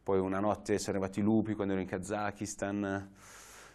Poi 0.03 0.19
una 0.19 0.41
notte 0.41 0.77
sono 0.77 0.97
arrivati 0.97 1.21
i 1.21 1.23
lupi 1.23 1.53
quando 1.53 1.71
ero 1.71 1.81
in 1.81 1.87
Kazakistan, 1.87 3.09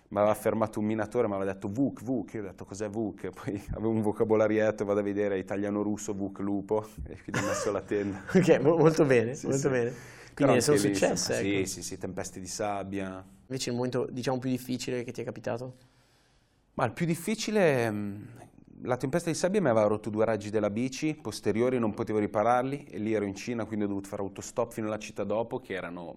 mi 0.08 0.18
aveva 0.18 0.34
fermato 0.34 0.80
un 0.80 0.84
minatore, 0.84 1.28
mi 1.28 1.34
aveva 1.34 1.50
detto 1.50 1.68
Vuk, 1.68 2.02
Vuk, 2.02 2.34
io 2.34 2.40
ho 2.40 2.44
detto 2.44 2.66
cos'è 2.66 2.90
Vuk? 2.90 3.30
Poi 3.30 3.62
avevo 3.72 3.88
un 3.88 4.02
vocabolarietto, 4.02 4.84
vado 4.84 5.00
a 5.00 5.02
vedere 5.02 5.38
italiano-russo, 5.38 6.12
Vuk, 6.12 6.40
lupo, 6.40 6.86
e 7.08 7.16
quindi 7.22 7.42
ho 7.42 7.46
messo 7.46 7.72
la 7.72 7.80
tenda. 7.80 8.22
Ok, 8.34 8.60
mo- 8.60 8.76
molto 8.76 9.06
bene, 9.06 9.34
Sì, 9.34 9.46
molto 9.46 9.62
sì. 9.62 9.68
bene. 9.70 10.14
Quindi 10.36 10.54
ne 10.56 10.60
sono 10.60 10.76
successe, 10.76 11.32
insomma, 11.32 11.38
ecco. 11.38 11.66
Sì, 11.66 11.72
sì, 11.72 11.82
sì, 11.82 11.96
tempeste 11.98 12.40
di 12.40 12.46
sabbia. 12.46 13.24
Invece 13.46 13.70
il 13.70 13.76
momento, 13.76 14.06
diciamo, 14.10 14.38
più 14.38 14.50
difficile 14.50 15.02
che 15.02 15.10
ti 15.10 15.22
è 15.22 15.24
capitato? 15.24 15.76
Ma 16.74 16.84
il 16.84 16.92
più 16.92 17.06
difficile, 17.06 17.90
mh, 17.90 18.28
la 18.82 18.98
tempesta 18.98 19.30
di 19.30 19.36
sabbia 19.36 19.62
mi 19.62 19.68
aveva 19.70 19.86
rotto 19.86 20.10
due 20.10 20.26
raggi 20.26 20.50
della 20.50 20.68
bici 20.68 21.14
posteriori, 21.14 21.78
non 21.78 21.94
potevo 21.94 22.18
ripararli 22.18 22.84
e 22.84 22.98
lì 22.98 23.14
ero 23.14 23.24
in 23.24 23.34
Cina, 23.34 23.64
quindi 23.64 23.86
ho 23.86 23.88
dovuto 23.88 24.08
fare 24.08 24.20
autostop 24.20 24.74
fino 24.74 24.88
alla 24.88 24.98
città 24.98 25.24
dopo, 25.24 25.58
che 25.58 25.72
erano 25.72 26.16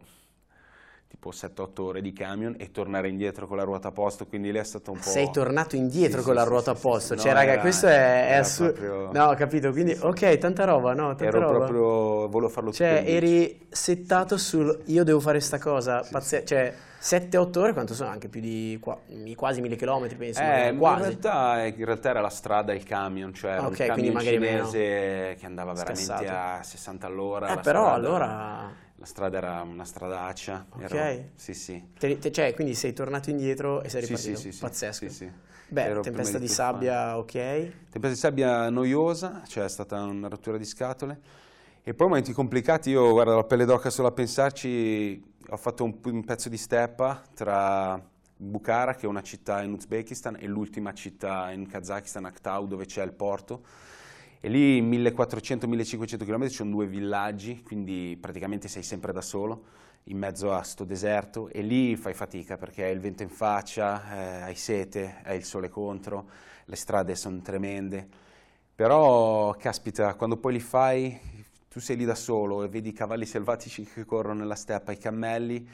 tipo 1.10 1.32
7-8 1.32 1.82
ore 1.82 2.02
di 2.02 2.14
camion 2.14 2.56
e 2.60 2.70
tornare 2.72 3.10
indietro 3.10 3.48
con 3.48 3.58
la 3.58 3.64
ruota 3.64 3.88
a 3.88 3.92
posto, 3.92 4.28
quindi 4.28 4.52
lì 4.52 4.60
è 4.60 4.64
stato 4.64 4.92
un 4.92 5.00
po'... 5.00 5.10
Sei 5.10 5.32
tornato 5.32 5.76
indietro 5.76 6.20
Sì, 6.20 6.26
con 6.26 6.36
sì, 6.36 6.40
la 6.40 6.46
ruota 6.46 6.72
a 6.72 6.76
posto. 6.76 7.16
sì, 7.16 7.22
Cioè, 7.24 7.32
no, 7.34 7.38
raga, 7.40 7.52
era- 7.54 7.62
questo 7.62 7.88
è, 7.88 8.30
è 8.30 8.34
assurdo. 8.36 8.74
proprio- 8.74 9.12
No, 9.12 9.26
ho 9.32 9.34
capito. 9.34 9.72
Quindi, 9.72 9.98
ok, 10.00 10.38
tanta 10.38 10.66
roba, 10.66 10.94
no? 10.94 11.08
Tanta 11.16 11.26
Ero 11.26 11.40
roba. 11.42 11.58
proprio... 11.66 12.28
volevo 12.30 12.50
farlo 12.50 12.72
Cioè, 12.72 13.04
eri 13.08 13.66
settato 13.70 14.38
sul 14.38 14.82
io 14.86 15.04
devo 15.04 15.20
fare 15.20 15.40
sta 15.40 15.58
cosa. 15.58 16.06
pazze- 16.10 16.46
Cioè, 16.46 16.74
7-8 17.02 17.58
ore, 17.60 17.74
quanto 17.74 17.94
sono? 17.96 18.10
Anche 18.12 18.28
più 18.28 18.40
di 18.40 18.78
qua- 18.80 19.00
quasi 19.36 19.62
1000 19.62 19.76
km, 19.78 20.16
penso. 20.16 20.42
Eh, 20.42 20.44
magari, 20.46 20.70
in 20.74 20.78
quasi. 20.78 21.02
realtà, 21.02 21.66
in 21.66 21.86
realtà 21.86 22.10
era 22.10 22.22
la 22.22 22.30
strada 22.30 22.72
e 22.72 22.76
il 22.76 22.84
camion, 22.84 23.34
cioè 23.34 23.52
era 23.54 23.66
Ok, 23.66 23.78
un 23.80 23.86
camion 23.88 24.14
magari 24.14 24.38
meno. 24.38 24.66
cinese 24.70 25.36
che 25.40 25.46
andava 25.46 25.74
veramente 25.74 26.04
Scassato. 26.04 26.60
a 26.60 26.62
60 26.62 27.08
all'ora. 27.08 27.48
Eh, 27.48 27.58
però 27.62 27.62
strada- 27.86 27.92
allora. 27.94 28.88
La 29.00 29.06
strada 29.06 29.38
era 29.38 29.62
una 29.62 29.86
stradaccia. 29.86 30.66
Ok. 30.70 30.92
ero- 30.92 31.24
Sì, 31.36 31.54
sì. 31.54 31.92
te- 31.98 32.18
te- 32.20 32.32
cioè, 32.32 32.54
quindi 32.54 32.74
sei 32.74 32.92
tornato 32.94 33.30
indietro 33.30 33.82
e 33.82 33.88
sei 33.90 34.02
ripartito. 34.02 34.38
sì, 34.38 34.44
sì, 34.44 34.52
sì, 34.52 34.60
Pazzesco. 34.60 35.08
sì, 35.08 35.10
sì. 35.10 35.32
Beh, 35.70 35.84
Ero 35.84 36.02
tempesta 36.02 36.38
di 36.38 36.48
tuffare. 36.48 36.72
sabbia, 36.74 37.18
ok. 37.18 37.32
Tempesta 37.32 38.08
di 38.10 38.16
sabbia 38.16 38.70
noiosa, 38.70 39.42
cioè 39.48 39.64
è 39.64 39.70
stata 39.70 40.02
una 40.04 40.28
rottura 40.28 40.58
di 40.58 40.66
scatole. 40.66 41.20
E 41.82 41.94
poi 41.94 42.08
momenti 42.08 42.34
complicati, 42.34 42.90
io 42.90 43.12
guarda 43.12 43.36
la 43.36 43.44
pelle 43.46 43.66
d'oca 43.66 43.90
solo 43.90 44.10
a 44.10 44.12
pensarci, 44.12 45.24
ho 45.48 45.58
fatto 45.58 45.84
un, 45.86 45.98
un 46.04 46.26
pezzo 46.26 46.50
di 46.50 46.58
steppa 46.58 47.22
tra 47.34 48.02
Bukhara, 48.36 48.96
che 48.96 49.06
è 49.06 49.10
una 49.10 49.22
città 49.22 49.62
in 49.62 49.72
Uzbekistan, 49.74 50.36
e 50.40 50.46
l'ultima 50.48 50.92
città 50.94 51.52
in 51.52 51.68
Kazakistan, 51.68 52.26
Aktau, 52.26 52.68
dove 52.68 52.86
c'è 52.86 53.04
il 53.04 53.14
porto. 53.14 53.62
E 54.42 54.48
lì 54.48 54.82
1400-1500 54.82 56.24
km 56.24 56.48
ci 56.48 56.56
sono 56.56 56.70
due 56.70 56.88
villaggi, 56.88 57.62
quindi 57.62 58.18
praticamente 58.18 58.70
sei 58.70 58.84
sempre 58.84 59.12
da 59.12 59.20
solo, 59.20 59.64
in 60.06 60.18
mezzo 60.18 60.54
a 60.54 60.64
sto 60.64 60.86
deserto, 60.86 61.50
e 61.50 61.62
lì 61.62 61.98
fai 61.98 62.14
fatica 62.14 62.56
perché 62.56 62.86
hai 62.86 62.94
il 62.94 63.02
vento 63.02 63.22
in 63.22 63.30
faccia, 63.30 64.16
eh, 64.16 64.42
hai 64.44 64.56
sete, 64.56 65.18
hai 65.26 65.36
il 65.36 65.44
sole 65.44 65.68
contro, 65.68 66.30
le 66.64 66.76
strade 66.78 67.16
sono 67.16 67.42
tremende. 67.42 68.08
Però, 68.74 69.54
caspita, 69.56 70.14
quando 70.16 70.38
poi 70.38 70.54
li 70.54 70.62
fai, 70.62 71.20
tu 71.68 71.82
sei 71.82 71.98
lì 71.98 72.06
da 72.06 72.16
solo 72.16 72.64
e 72.64 72.70
vedi 72.70 72.90
i 72.90 72.94
cavalli 72.94 73.26
selvatici 73.26 73.84
che 73.84 74.06
corrono 74.06 74.40
nella 74.40 74.56
steppa, 74.56 74.94
i 74.94 74.98
cammelli, 74.98 75.68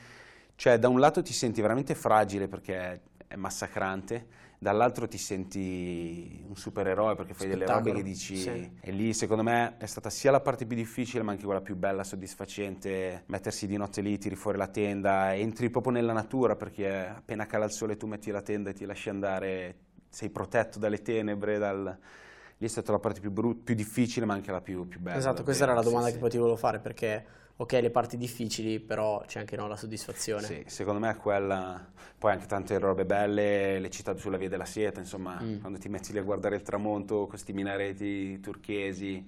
cioè 0.55 0.79
da 0.79 0.89
un 0.89 0.99
lato 0.99 1.21
ti 1.21 1.33
senti 1.33 1.61
veramente 1.61 1.93
fragile 1.93 2.47
perché 2.47 3.01
è 3.27 3.35
massacrante, 3.35 4.25
dall'altro 4.65 5.07
ti 5.07 5.19
senti 5.19 6.43
un 6.47 6.55
supereroe 6.55 7.13
perché 7.13 7.35
fai 7.35 7.51
Spettacolo. 7.51 7.81
delle 7.81 7.91
robe 7.91 8.01
che 8.01 8.09
dici 8.09 8.35
Sì. 8.35 8.71
e 8.81 8.91
lì 8.91 9.13
secondo 9.13 9.43
me 9.43 9.77
è 9.77 9.85
stata 9.85 10.09
sia 10.09 10.31
la 10.31 10.39
parte 10.41 10.65
più 10.65 10.75
difficile 10.75 11.21
ma 11.21 11.33
anche 11.33 11.45
quella 11.45 11.61
più 11.61 11.75
bella, 11.75 12.03
soddisfacente, 12.03 13.25
mettersi 13.27 13.67
di 13.67 13.77
notte 13.77 14.01
lì, 14.01 14.17
tiri 14.17 14.33
fuori 14.35 14.57
la 14.57 14.67
tenda, 14.67 15.35
entri 15.35 15.69
proprio 15.69 15.93
nella 15.93 16.13
natura 16.13 16.55
perché 16.55 16.89
appena 16.89 17.45
cala 17.45 17.65
il 17.65 17.71
sole 17.71 17.95
tu 17.95 18.07
metti 18.07 18.31
la 18.31 18.41
tenda 18.41 18.71
e 18.71 18.73
ti 18.73 18.85
lasci 18.85 19.09
andare, 19.09 19.75
sei 20.09 20.31
protetto 20.31 20.79
dalle 20.79 21.01
tenebre, 21.03 21.59
dal... 21.59 21.97
lì 22.57 22.65
è 22.65 22.69
stata 22.69 22.91
la 22.91 22.99
parte 22.99 23.19
più, 23.19 23.31
brut- 23.31 23.61
più 23.63 23.75
difficile 23.75 24.25
ma 24.25 24.33
anche 24.33 24.51
la 24.51 24.61
più, 24.61 24.87
più 24.87 24.99
bella. 24.99 25.17
Esatto, 25.17 25.43
questa 25.43 25.63
era 25.63 25.73
la 25.73 25.81
domanda 25.81 26.07
sì, 26.07 26.13
che 26.13 26.19
poi 26.19 26.29
ti 26.29 26.37
volevo 26.37 26.55
fare 26.57 26.79
perché, 26.79 27.25
ok, 27.57 27.71
le 27.73 27.89
parti 27.91 28.17
difficili, 28.17 28.79
però 28.79 29.21
c'è 29.25 29.39
anche 29.39 29.55
no, 29.55 29.67
la 29.67 29.75
soddisfazione. 29.75 30.41
Sì, 30.43 30.63
secondo 30.67 30.99
me 30.99 31.09
è 31.11 31.15
quella, 31.15 31.85
poi 32.17 32.31
anche 32.31 32.45
tante 32.45 32.77
robe 32.79 33.05
belle, 33.05 33.79
le 33.79 33.89
città 33.89 34.15
sulla 34.17 34.37
via 34.37 34.49
della 34.49 34.65
Sieta, 34.65 34.99
insomma, 34.99 35.41
Mm. 35.41 35.59
quando 35.59 35.77
ti 35.79 35.89
metti 35.89 36.11
lì 36.11 36.19
a 36.19 36.23
guardare 36.23 36.55
il 36.55 36.61
tramonto, 36.61 37.27
questi 37.27 37.53
minareti 37.53 38.39
turchesi 38.39 39.23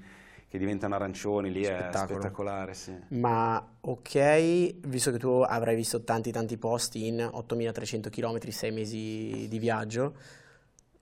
che 0.50 0.58
diventano 0.58 0.96
arancioni, 0.96 1.52
lì 1.52 1.64
è 1.64 1.74
Spettacolo. 1.74 2.20
spettacolare, 2.20 2.74
sì. 2.74 2.96
Ma 3.10 3.66
ok, 3.80 4.88
visto 4.88 5.12
che 5.12 5.18
tu 5.18 5.30
avrai 5.30 5.76
visto 5.76 6.04
tanti 6.04 6.32
tanti 6.32 6.58
posti 6.58 7.08
in 7.08 7.22
8300 7.32 8.10
km, 8.10 8.52
6 8.52 8.72
mesi 8.72 9.48
di 9.48 9.60
viaggio, 9.60 10.16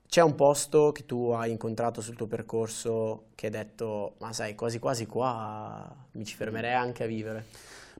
c'è 0.08 0.22
un 0.22 0.34
posto 0.34 0.92
che 0.92 1.04
tu 1.04 1.30
hai 1.30 1.50
incontrato 1.50 2.00
sul 2.00 2.16
tuo 2.16 2.26
percorso 2.26 3.26
che 3.34 3.46
hai 3.46 3.52
detto, 3.52 4.14
ma 4.18 4.32
sai, 4.32 4.54
quasi 4.54 4.78
quasi 4.78 5.06
qua 5.06 5.94
mi 6.12 6.24
ci 6.24 6.34
fermerei 6.34 6.74
anche 6.74 7.04
a 7.04 7.06
vivere. 7.06 7.44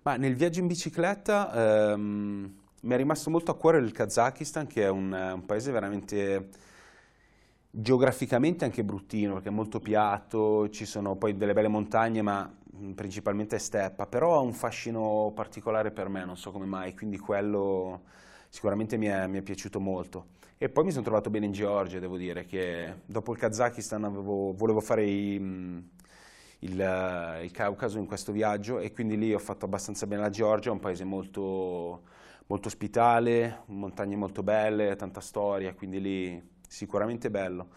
Ma 0.03 0.17
nel 0.17 0.37
viaggio 0.37 0.61
in 0.61 0.69
bicicletta 0.69 1.93
ehm, 1.93 2.55
mi 2.81 2.95
è 2.95 2.97
rimasto 2.97 3.29
molto 3.29 3.51
a 3.51 3.57
cuore 3.57 3.79
il 3.79 3.91
Kazakistan, 3.91 4.67
che 4.67 4.85
è 4.85 4.89
un, 4.89 5.13
un 5.13 5.45
paese 5.45 5.73
veramente 5.73 6.49
geograficamente 7.71 8.65
anche 8.65 8.85
bruttino, 8.85 9.35
perché 9.35 9.49
è 9.49 9.53
molto 9.53 9.81
piatto, 9.81 10.71
ci 10.71 10.87
sono 10.87 11.17
poi 11.17 11.37
delle 11.37 11.53
belle 11.53 11.69
montagne, 11.69 12.23
ma 12.23 12.51
principalmente 12.95 13.57
è 13.57 13.59
steppa, 13.59 14.07
però 14.07 14.37
ha 14.37 14.41
un 14.41 14.53
fascino 14.53 15.33
particolare 15.35 15.91
per 15.91 16.09
me, 16.09 16.25
non 16.25 16.37
so 16.37 16.53
come 16.53 16.67
mai, 16.67 16.95
quindi 16.95 17.19
quello 17.19 18.03
sicuramente 18.49 18.97
mi 18.97 19.07
è, 19.07 19.27
mi 19.27 19.39
è 19.39 19.43
piaciuto 19.43 19.81
molto. 19.81 20.27
E 20.59 20.71
poi 20.71 20.85
mi 20.85 20.91
sono 20.91 21.05
trovato 21.05 21.29
bene 21.29 21.45
in 21.47 21.53
Georgia, 21.53 21.99
devo 21.99 22.17
dire, 22.17 22.47
che 22.47 23.03
dopo 23.05 23.33
il 23.33 23.39
Kazakistan 23.39 24.05
avevo- 24.05 24.55
volevo 24.57 24.81
fare 24.81 25.05
i, 25.05 25.39
mh, 25.39 25.89
il, 26.61 27.41
il 27.43 27.51
Caucaso 27.51 27.99
in 27.99 28.07
questo 28.07 28.33
viaggio 28.33 28.79
e 28.79 28.91
quindi 28.93 29.19
lì 29.19 29.35
ho 29.35 29.39
fatto 29.39 29.67
abbastanza 29.67 30.07
bene 30.07 30.23
la 30.23 30.31
Georgia, 30.31 30.71
è 30.71 30.73
un 30.73 30.81
paese 30.81 31.05
molto, 31.05 32.05
molto 32.47 32.69
ospitale, 32.69 33.65
montagne 33.67 34.17
molto 34.17 34.43
belle, 34.43 34.97
tanta 34.97 35.21
storia, 35.21 35.75
quindi 35.75 36.01
lì 36.01 36.43
sicuramente 36.67 37.31
bello. 37.31 37.69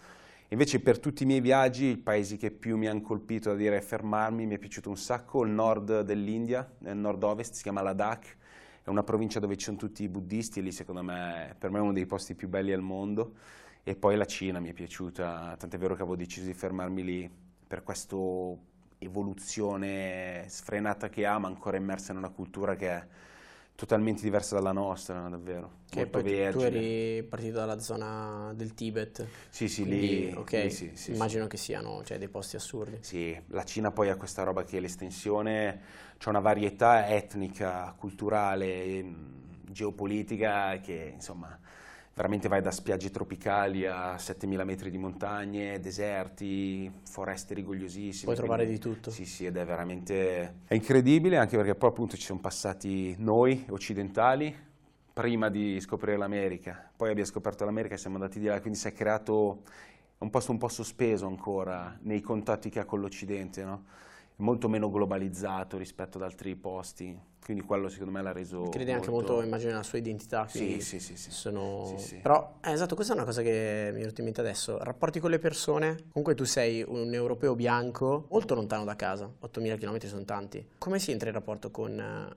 Invece 0.48 0.80
per 0.80 0.98
tutti 0.98 1.22
i 1.22 1.26
miei 1.26 1.40
viaggi, 1.40 1.84
i 1.90 1.96
paesi 1.98 2.36
che 2.38 2.50
più 2.50 2.76
mi 2.78 2.88
hanno 2.88 3.02
colpito 3.02 3.50
a 3.50 3.54
dire 3.54 3.80
fermarmi, 3.82 4.46
mi 4.46 4.54
è 4.56 4.58
piaciuto 4.58 4.88
un 4.88 4.96
sacco 4.96 5.44
il 5.44 5.50
nord 5.50 6.00
dell'India, 6.00 6.68
nel 6.78 6.96
nord-ovest, 6.96 7.54
si 7.54 7.62
chiama 7.62 7.82
Ladakh, 7.82 8.36
è 8.82 8.88
una 8.88 9.02
provincia 9.02 9.40
dove 9.40 9.56
ci 9.56 9.64
sono 9.66 9.76
tutti 9.76 10.02
i 10.02 10.08
buddisti 10.08 10.58
e 10.58 10.62
lì 10.62 10.72
secondo 10.72 11.02
me, 11.02 11.54
per 11.58 11.70
me 11.70 11.78
è 11.78 11.80
uno 11.82 11.92
dei 11.92 12.06
posti 12.06 12.34
più 12.34 12.48
belli 12.48 12.72
al 12.72 12.80
mondo. 12.80 13.34
E 13.82 13.96
poi 13.96 14.16
la 14.16 14.26
Cina 14.26 14.60
mi 14.60 14.68
è 14.68 14.72
piaciuta, 14.72 15.56
tant'è 15.58 15.78
vero 15.78 15.94
che 15.94 16.02
avevo 16.02 16.16
deciso 16.16 16.46
di 16.46 16.54
fermarmi 16.54 17.02
lì 17.02 17.30
per 17.66 17.82
questa 17.82 18.16
evoluzione 18.98 20.44
sfrenata 20.48 21.08
che 21.08 21.24
ha, 21.24 21.38
ma 21.38 21.48
ancora 21.48 21.78
immersa 21.78 22.12
in 22.12 22.18
una 22.18 22.28
cultura 22.28 22.76
che 22.76 22.88
è 22.88 23.06
totalmente 23.80 24.20
diversa 24.22 24.56
dalla 24.56 24.72
nostra, 24.72 25.26
davvero. 25.28 25.78
Che 25.88 25.96
Molto 25.96 26.20
poi 26.20 26.48
tu- 26.50 26.60
eri 26.60 27.22
partito 27.24 27.56
dalla 27.56 27.78
zona 27.80 28.52
del 28.54 28.74
Tibet, 28.74 29.26
Sì, 29.48 29.68
sì, 29.68 29.80
quindi, 29.82 30.26
lì, 30.28 30.34
ok, 30.36 30.52
lì 30.52 30.70
sì, 30.70 30.90
sì, 30.94 31.12
immagino 31.12 31.46
che 31.46 31.56
siano 31.56 32.04
cioè, 32.04 32.18
dei 32.18 32.28
posti 32.28 32.56
assurdi. 32.56 32.98
Sì, 33.00 33.36
la 33.48 33.64
Cina 33.64 33.90
poi 33.90 34.10
ha 34.10 34.16
questa 34.16 34.42
roba 34.42 34.64
che 34.64 34.76
è 34.76 34.80
l'estensione, 34.80 35.80
c'è 36.18 36.28
una 36.28 36.40
varietà 36.40 37.08
etnica, 37.08 37.92
culturale, 37.96 39.02
mh, 39.02 39.72
geopolitica 39.72 40.78
che 40.80 41.12
insomma 41.14 41.58
veramente 42.20 42.48
vai 42.48 42.60
da 42.60 42.70
spiagge 42.70 43.10
tropicali 43.10 43.86
a 43.86 44.18
7000 44.18 44.64
metri 44.64 44.90
di 44.90 44.98
montagne, 44.98 45.80
deserti, 45.80 46.90
foreste 47.04 47.54
rigogliosissime. 47.54 48.24
Puoi 48.24 48.36
trovare 48.36 48.64
quindi- 48.64 48.82
di 48.82 48.90
tutto. 48.90 49.10
Sì, 49.10 49.24
sì, 49.24 49.46
ed 49.46 49.56
è 49.56 49.64
veramente 49.64 50.56
è 50.66 50.74
incredibile 50.74 51.38
anche 51.38 51.56
perché 51.56 51.74
poi 51.74 51.88
appunto 51.88 52.16
ci 52.16 52.24
sono 52.24 52.38
passati 52.38 53.14
noi 53.18 53.64
occidentali 53.70 54.54
prima 55.14 55.48
di 55.48 55.80
scoprire 55.80 56.18
l'America, 56.18 56.90
poi 56.94 57.08
abbiamo 57.08 57.28
scoperto 57.28 57.64
l'America 57.64 57.94
e 57.94 57.98
siamo 57.98 58.16
andati 58.16 58.38
di 58.38 58.46
là, 58.46 58.60
quindi 58.60 58.78
si 58.78 58.88
è 58.88 58.92
creato 58.92 59.62
un 60.18 60.28
posto 60.28 60.52
un 60.52 60.58
po' 60.58 60.68
sospeso 60.68 61.26
ancora 61.26 61.98
nei 62.02 62.20
contatti 62.20 62.68
che 62.68 62.80
ha 62.80 62.84
con 62.84 63.00
l'Occidente, 63.00 63.64
no? 63.64 63.84
Molto 64.40 64.68
meno 64.68 64.90
globalizzato 64.90 65.76
rispetto 65.76 66.18
ad 66.18 66.24
altri 66.24 66.56
posti, 66.56 67.18
quindi 67.44 67.62
quello 67.62 67.88
secondo 67.88 68.12
me 68.12 68.22
l'ha 68.22 68.32
reso 68.32 68.68
Credi 68.70 68.90
anche 68.90 69.10
molto, 69.10 69.42
immagino, 69.42 69.70
nella 69.70 69.82
sua 69.82 69.98
identità. 69.98 70.46
Sì, 70.48 70.80
sì, 70.80 70.98
sì, 70.98 71.16
sì. 71.16 71.30
sono- 71.30 71.84
Sì, 71.98 72.06
sì. 72.06 72.16
Però, 72.16 72.56
eh, 72.62 72.72
esatto, 72.72 72.94
questa 72.94 73.12
è 73.12 73.16
una 73.16 73.24
cosa 73.24 73.42
che 73.42 73.90
mi 73.92 73.98
è 73.98 74.00
venuta 74.00 74.20
in 74.20 74.24
mente 74.24 74.40
adesso. 74.40 74.78
Rapporti 74.78 75.20
con 75.20 75.30
le 75.30 75.38
persone. 75.38 75.96
Comunque 76.10 76.34
tu 76.34 76.44
sei 76.44 76.82
un 76.86 77.12
europeo 77.12 77.54
bianco, 77.54 78.26
molto 78.30 78.54
lontano 78.54 78.84
da 78.84 78.96
casa. 78.96 79.30
8000 79.40 79.76
km 79.76 79.98
sono 80.06 80.24
tanti. 80.24 80.66
Come 80.78 80.98
si 80.98 81.10
entra 81.10 81.28
in 81.28 81.34
rapporto 81.34 81.70
con 81.70 81.98
eh, 81.98 82.36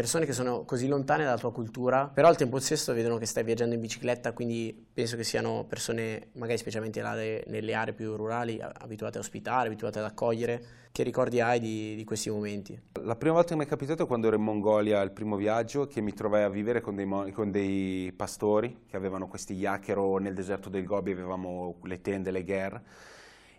persone 0.00 0.24
che 0.24 0.32
sono 0.32 0.64
così 0.64 0.88
lontane 0.88 1.24
dalla 1.24 1.36
tua 1.36 1.52
cultura, 1.52 2.06
però 2.06 2.28
al 2.28 2.36
tempo 2.38 2.58
stesso 2.58 2.94
vedono 2.94 3.18
che 3.18 3.26
stai 3.26 3.44
viaggiando 3.44 3.74
in 3.74 3.82
bicicletta, 3.82 4.32
quindi 4.32 4.86
penso 4.94 5.14
che 5.14 5.24
siano 5.24 5.66
persone, 5.68 6.28
magari 6.36 6.56
specialmente 6.56 7.02
nelle 7.46 7.74
aree 7.74 7.92
più 7.92 8.16
rurali, 8.16 8.58
abituate 8.62 9.18
a 9.18 9.20
ospitare, 9.20 9.68
abituate 9.68 9.98
ad 9.98 10.06
accogliere. 10.06 10.62
Che 10.90 11.02
ricordi 11.02 11.40
hai 11.40 11.60
di, 11.60 11.94
di 11.96 12.04
questi 12.04 12.30
momenti? 12.30 12.80
La 13.02 13.14
prima 13.14 13.34
volta 13.34 13.50
che 13.50 13.56
mi 13.56 13.66
è 13.66 13.68
capitato 13.68 14.04
è 14.04 14.06
quando 14.06 14.28
ero 14.28 14.36
in 14.36 14.42
Mongolia, 14.42 15.02
il 15.02 15.10
primo 15.10 15.36
viaggio, 15.36 15.86
che 15.86 16.00
mi 16.00 16.14
trovai 16.14 16.44
a 16.44 16.48
vivere 16.48 16.80
con 16.80 16.96
dei, 16.96 17.32
con 17.32 17.50
dei 17.50 18.10
pastori 18.16 18.84
che 18.88 18.96
avevano 18.96 19.28
questi 19.28 19.52
yachero 19.52 20.16
nel 20.16 20.32
deserto 20.32 20.70
del 20.70 20.84
Gobi, 20.86 21.10
avevamo 21.12 21.76
le 21.82 22.00
tende, 22.00 22.30
le 22.30 22.42
gher. 22.42 22.82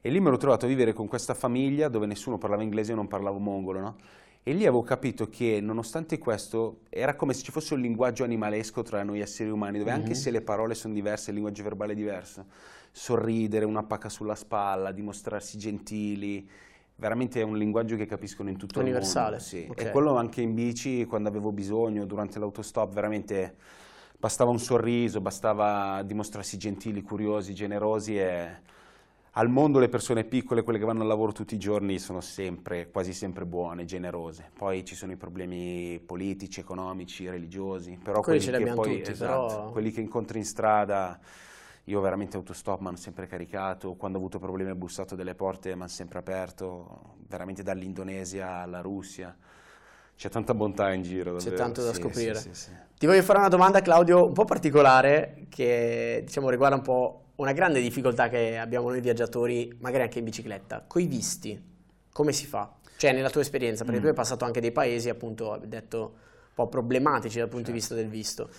E 0.01 0.09
lì 0.09 0.19
mi 0.19 0.27
ero 0.27 0.37
trovato 0.37 0.65
a 0.65 0.67
vivere 0.67 0.93
con 0.93 1.07
questa 1.07 1.35
famiglia 1.35 1.87
dove 1.87 2.07
nessuno 2.07 2.39
parlava 2.39 2.63
inglese 2.63 2.93
e 2.93 2.95
non 2.95 3.07
parlavo 3.07 3.37
mongolo, 3.37 3.79
no? 3.79 3.95
E 4.43 4.53
lì 4.53 4.61
avevo 4.65 4.81
capito 4.81 5.29
che 5.29 5.59
nonostante 5.61 6.17
questo 6.17 6.79
era 6.89 7.15
come 7.15 7.33
se 7.33 7.43
ci 7.43 7.51
fosse 7.51 7.75
un 7.75 7.79
linguaggio 7.81 8.23
animalesco 8.23 8.81
tra 8.81 9.03
noi 9.03 9.19
esseri 9.19 9.51
umani, 9.51 9.77
dove 9.77 9.91
anche 9.91 10.13
Mhm. 10.13 10.19
se 10.19 10.31
le 10.31 10.41
parole 10.41 10.73
sono 10.73 10.95
diverse, 10.95 11.29
il 11.29 11.35
linguaggio 11.35 11.61
verbale 11.61 11.93
è 11.93 11.95
diverso, 11.95 12.45
sorridere, 12.91 13.65
una 13.65 13.83
pacca 13.83 14.09
sulla 14.09 14.33
spalla, 14.33 14.91
dimostrarsi 14.91 15.59
gentili, 15.59 16.49
veramente 16.95 17.39
è 17.39 17.43
un 17.43 17.55
linguaggio 17.55 17.95
che 17.95 18.07
capiscono 18.07 18.49
in 18.49 18.57
tutto 18.57 18.79
Universale, 18.79 19.37
il 19.37 19.43
mondo. 19.43 19.43
Sì. 19.43 19.65
ok. 19.69 19.79
E 19.81 19.91
quello 19.91 20.15
anche 20.15 20.41
in 20.41 20.55
bici, 20.55 21.05
quando 21.05 21.29
avevo 21.29 21.51
bisogno, 21.51 22.05
durante 22.05 22.39
l'autostop, 22.39 22.91
veramente 22.93 23.55
bastava 24.17 24.49
un 24.49 24.59
sorriso, 24.59 25.21
bastava 25.21 26.01
dimostrarsi 26.03 26.57
gentili, 26.57 27.03
curiosi, 27.03 27.53
generosi 27.53 28.17
e 28.17 28.59
al 29.35 29.47
mondo 29.49 29.79
le 29.79 29.87
persone 29.87 30.25
piccole, 30.25 30.61
quelle 30.61 30.77
che 30.77 30.83
vanno 30.85 31.01
al 31.01 31.07
lavoro 31.07 31.31
tutti 31.31 31.55
i 31.55 31.57
giorni, 31.59 31.99
sono 31.99 32.19
sempre, 32.19 32.89
quasi 32.89 33.13
sempre 33.13 33.45
buone, 33.45 33.85
generose. 33.85 34.51
Poi 34.53 34.83
ci 34.83 34.93
sono 34.95 35.13
i 35.13 35.15
problemi 35.15 36.01
politici, 36.05 36.59
economici, 36.59 37.29
religiosi, 37.29 37.97
però 38.03 38.21
Quelli 38.21 38.39
quelli, 38.45 38.63
che 38.65 38.73
poi, 38.73 38.97
tutti, 38.97 39.11
esatto, 39.11 39.45
però- 39.47 39.71
quelli 39.71 39.91
che 39.91 40.01
incontri 40.01 40.37
in 40.39 40.45
strada, 40.45 41.17
io 41.85 42.01
veramente 42.01 42.35
autostop 42.35 42.81
mi 42.81 42.87
hanno 42.87 42.97
sempre 42.97 43.25
caricato, 43.27 43.95
quando 43.95 44.17
ho 44.17 44.21
avuto 44.21 44.37
problemi 44.37 44.71
ho 44.71 44.75
bussato 44.75 45.15
delle 45.15 45.33
porte 45.35 45.69
mi 45.69 45.81
hanno 45.81 45.87
sempre 45.87 46.19
aperto, 46.19 47.15
veramente 47.27 47.63
dall'Indonesia 47.63 48.57
alla 48.57 48.81
Russia. 48.81 49.35
C'è 50.15 50.29
tanta 50.29 50.53
bontà 50.53 50.91
in 50.93 51.01
giro, 51.03 51.31
C'è 51.31 51.45
davvero. 51.45 51.55
tanto 51.63 51.83
da 51.83 51.93
Sì, 51.93 52.01
scoprire. 52.01 52.35
sì, 52.35 52.53
sì. 52.53 52.71
Ti 52.97 53.05
voglio 53.07 53.23
fare 53.23 53.39
una 53.39 53.47
domanda, 53.47 53.81
Claudio, 53.81 54.25
un 54.27 54.33
po' 54.33 54.45
particolare, 54.45 55.45
che 55.49 56.21
diciamo 56.23 56.49
riguarda 56.49 56.75
un 56.75 56.83
po' 56.83 57.20
una 57.35 57.53
grande 57.53 57.81
difficoltà 57.81 58.29
che 58.29 58.57
abbiamo 58.57 58.89
noi 58.89 59.01
viaggiatori, 59.01 59.75
magari 59.79 60.03
anche 60.03 60.19
in 60.19 60.25
bicicletta. 60.25 60.83
Coi 60.87 61.05
visti, 61.07 61.59
come 62.11 62.31
si 62.33 62.45
fa? 62.45 62.71
Cioè, 62.97 63.13
nella 63.13 63.29
tua 63.31 63.41
esperienza, 63.41 63.83
perché 63.83 63.99
Mm. 63.99 64.03
tu 64.03 64.07
hai 64.09 64.13
passato 64.13 64.45
anche 64.45 64.61
dei 64.61 64.71
paesi, 64.71 65.09
appunto, 65.09 65.53
hai 65.53 65.67
detto, 65.67 65.99
un 65.99 66.53
po' 66.53 66.67
problematici 66.67 67.39
dal 67.39 67.47
punto 67.49 67.71
di 67.71 67.79
Certo. 67.79 67.95
vista 67.95 67.95
del 67.95 68.07
visto. 68.09 68.49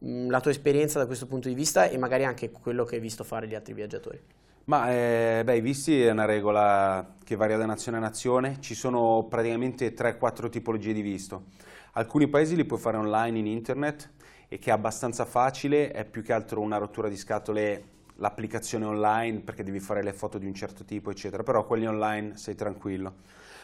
mh, 0.00 0.28
la 0.28 0.40
tua 0.40 0.50
esperienza 0.50 0.98
da 0.98 1.06
questo 1.06 1.26
punto 1.26 1.48
di 1.48 1.54
vista 1.54 1.88
e 1.88 1.96
magari 1.96 2.24
anche 2.24 2.50
quello 2.50 2.84
che 2.84 2.96
hai 2.96 3.00
visto 3.00 3.24
fare 3.24 3.46
gli 3.46 3.54
altri 3.54 3.72
viaggiatori. 3.72 4.20
Ma 4.64 4.90
eh, 4.90 5.42
beh, 5.44 5.56
i 5.56 5.60
visti 5.60 6.02
è 6.02 6.10
una 6.10 6.24
regola 6.26 7.16
che 7.24 7.36
varia 7.36 7.56
da 7.56 7.64
nazione 7.66 7.98
a 7.98 8.00
nazione, 8.00 8.58
ci 8.60 8.74
sono 8.74 9.24
praticamente 9.28 9.94
3-4 9.94 10.48
tipologie 10.50 10.92
di 10.92 11.00
visto. 11.02 11.44
Alcuni 11.92 12.28
paesi 12.28 12.56
li 12.56 12.64
puoi 12.66 12.78
fare 12.80 12.96
online 12.98 13.38
in 13.38 13.46
internet 13.46 14.10
e 14.48 14.58
che 14.58 14.70
è 14.70 14.72
abbastanza 14.72 15.24
facile, 15.24 15.90
è 15.90 16.04
più 16.04 16.22
che 16.22 16.32
altro 16.32 16.60
una 16.60 16.76
rottura 16.78 17.08
di 17.08 17.16
scatole 17.16 17.84
l'applicazione 18.16 18.84
online 18.84 19.40
perché 19.40 19.62
devi 19.62 19.80
fare 19.80 20.02
le 20.02 20.12
foto 20.12 20.38
di 20.38 20.46
un 20.46 20.54
certo 20.54 20.84
tipo, 20.84 21.10
eccetera, 21.10 21.42
però 21.42 21.64
quelli 21.66 21.86
online 21.86 22.36
sei 22.36 22.54
tranquillo. 22.54 23.14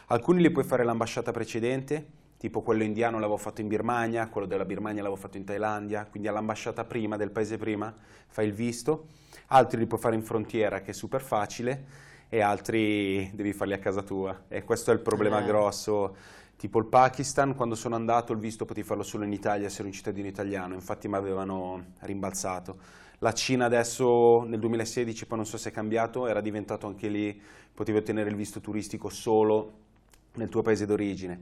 Alcuni 0.07 0.41
li 0.41 0.51
puoi 0.51 0.63
fare 0.63 0.81
all'ambasciata 0.81 1.31
precedente, 1.31 2.05
tipo 2.37 2.61
quello 2.61 2.83
indiano 2.83 3.17
l'avevo 3.17 3.37
fatto 3.37 3.61
in 3.61 3.67
Birmania, 3.67 4.27
quello 4.27 4.47
della 4.47 4.65
Birmania 4.65 5.01
l'avevo 5.03 5.19
fatto 5.19 5.37
in 5.37 5.45
Thailandia, 5.45 6.05
quindi 6.05 6.27
all'ambasciata 6.27 6.83
prima, 6.83 7.15
del 7.15 7.31
paese 7.31 7.57
prima, 7.57 7.93
fai 8.27 8.47
il 8.47 8.53
visto, 8.53 9.07
altri 9.47 9.79
li 9.79 9.87
puoi 9.87 9.99
fare 9.99 10.15
in 10.15 10.23
frontiera 10.23 10.81
che 10.81 10.91
è 10.91 10.93
super 10.93 11.21
facile 11.21 12.09
e 12.27 12.41
altri 12.41 13.29
devi 13.33 13.53
farli 13.53 13.73
a 13.73 13.79
casa 13.79 14.01
tua 14.01 14.43
e 14.47 14.63
questo 14.63 14.91
è 14.91 14.93
il 14.93 15.01
problema 15.01 15.41
eh. 15.41 15.45
grosso 15.45 16.15
tipo 16.61 16.77
il 16.77 16.85
Pakistan, 16.85 17.55
quando 17.55 17.73
sono 17.73 17.95
andato 17.95 18.33
il 18.33 18.37
visto 18.37 18.65
potevi 18.65 18.85
farlo 18.85 19.01
solo 19.01 19.23
in 19.23 19.33
Italia 19.33 19.67
se 19.67 19.79
eri 19.79 19.87
un 19.87 19.93
cittadino 19.93 20.27
italiano, 20.27 20.75
infatti 20.75 21.07
mi 21.07 21.15
avevano 21.15 21.93
rimbalzato. 22.01 22.77
La 23.23 23.33
Cina 23.33 23.65
adesso 23.65 24.41
nel 24.45 24.59
2016, 24.59 25.27
poi 25.27 25.37
non 25.37 25.45
so 25.45 25.55
se 25.57 25.69
è 25.69 25.71
cambiato, 25.71 26.25
era 26.25 26.41
diventato 26.41 26.87
anche 26.87 27.07
lì, 27.07 27.39
potevi 27.71 27.99
ottenere 27.99 28.31
il 28.31 28.35
visto 28.35 28.61
turistico 28.61 29.09
solo 29.09 29.73
nel 30.33 30.49
tuo 30.49 30.63
paese 30.63 30.87
d'origine. 30.87 31.39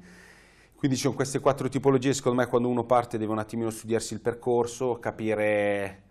Quindi 0.75 0.97
ci 0.97 1.03
sono 1.03 1.15
queste 1.15 1.39
quattro 1.39 1.69
tipologie, 1.69 2.13
secondo 2.13 2.41
me 2.41 2.47
quando 2.47 2.67
uno 2.67 2.83
parte 2.83 3.17
deve 3.17 3.31
un 3.31 3.39
attimino 3.39 3.69
studiarsi 3.69 4.13
il 4.13 4.19
percorso, 4.19 4.99
capire 4.99 6.01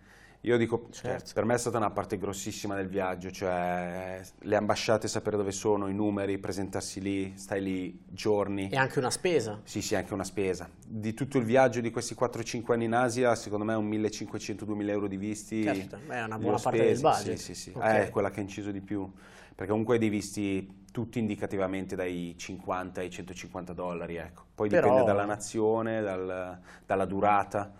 io 0.43 0.57
dico, 0.57 0.87
certo. 0.91 1.31
per 1.33 1.43
me 1.43 1.55
è 1.55 1.57
stata 1.57 1.77
una 1.77 1.89
parte 1.89 2.17
grossissima 2.17 2.73
del 2.73 2.87
viaggio, 2.87 3.29
cioè 3.29 4.21
le 4.39 4.55
ambasciate, 4.55 5.09
sapere 5.09 5.35
dove 5.35 5.51
sono, 5.51 5.87
i 5.87 5.93
numeri, 5.93 6.37
presentarsi 6.37 7.01
lì, 7.01 7.33
stai 7.35 7.61
lì 7.61 8.01
giorni. 8.07 8.69
E 8.69 8.77
anche 8.77 8.99
una 8.99 9.11
spesa. 9.11 9.59
Sì, 9.63 9.81
sì, 9.81 9.95
anche 9.95 10.13
una 10.13 10.23
spesa. 10.23 10.69
Di 10.87 11.13
tutto 11.13 11.37
il 11.37 11.43
viaggio 11.43 11.81
di 11.81 11.91
questi 11.91 12.15
4-5 12.17 12.71
anni 12.71 12.85
in 12.85 12.93
Asia, 12.93 13.35
secondo 13.35 13.65
me 13.65 13.73
un 13.73 13.89
1500-2000 13.89 14.87
euro 14.87 15.07
di 15.07 15.17
visti. 15.17 15.63
Certo, 15.63 15.99
è 16.07 16.23
una 16.23 16.39
buona 16.39 16.57
parte 16.57 16.79
spesi. 16.79 17.01
del 17.01 17.11
budget. 17.11 17.37
Sì, 17.37 17.53
sì, 17.53 17.55
sì, 17.55 17.71
okay. 17.75 18.05
è 18.05 18.09
quella 18.09 18.29
che 18.31 18.39
ha 18.39 18.43
inciso 18.43 18.71
di 18.71 18.81
più. 18.81 19.11
Perché 19.53 19.71
comunque 19.71 19.97
dei 19.97 20.07
visti 20.07 20.85
tutti 20.89 21.19
indicativamente 21.19 21.97
dai 21.97 22.33
50 22.37 23.01
ai 23.01 23.09
150 23.09 23.73
dollari, 23.73 24.15
ecco. 24.15 24.45
Poi 24.55 24.69
Però... 24.69 24.87
dipende 24.87 25.05
dalla 25.05 25.25
nazione, 25.25 26.01
dal, 26.01 26.57
dalla 26.85 27.05
durata. 27.05 27.73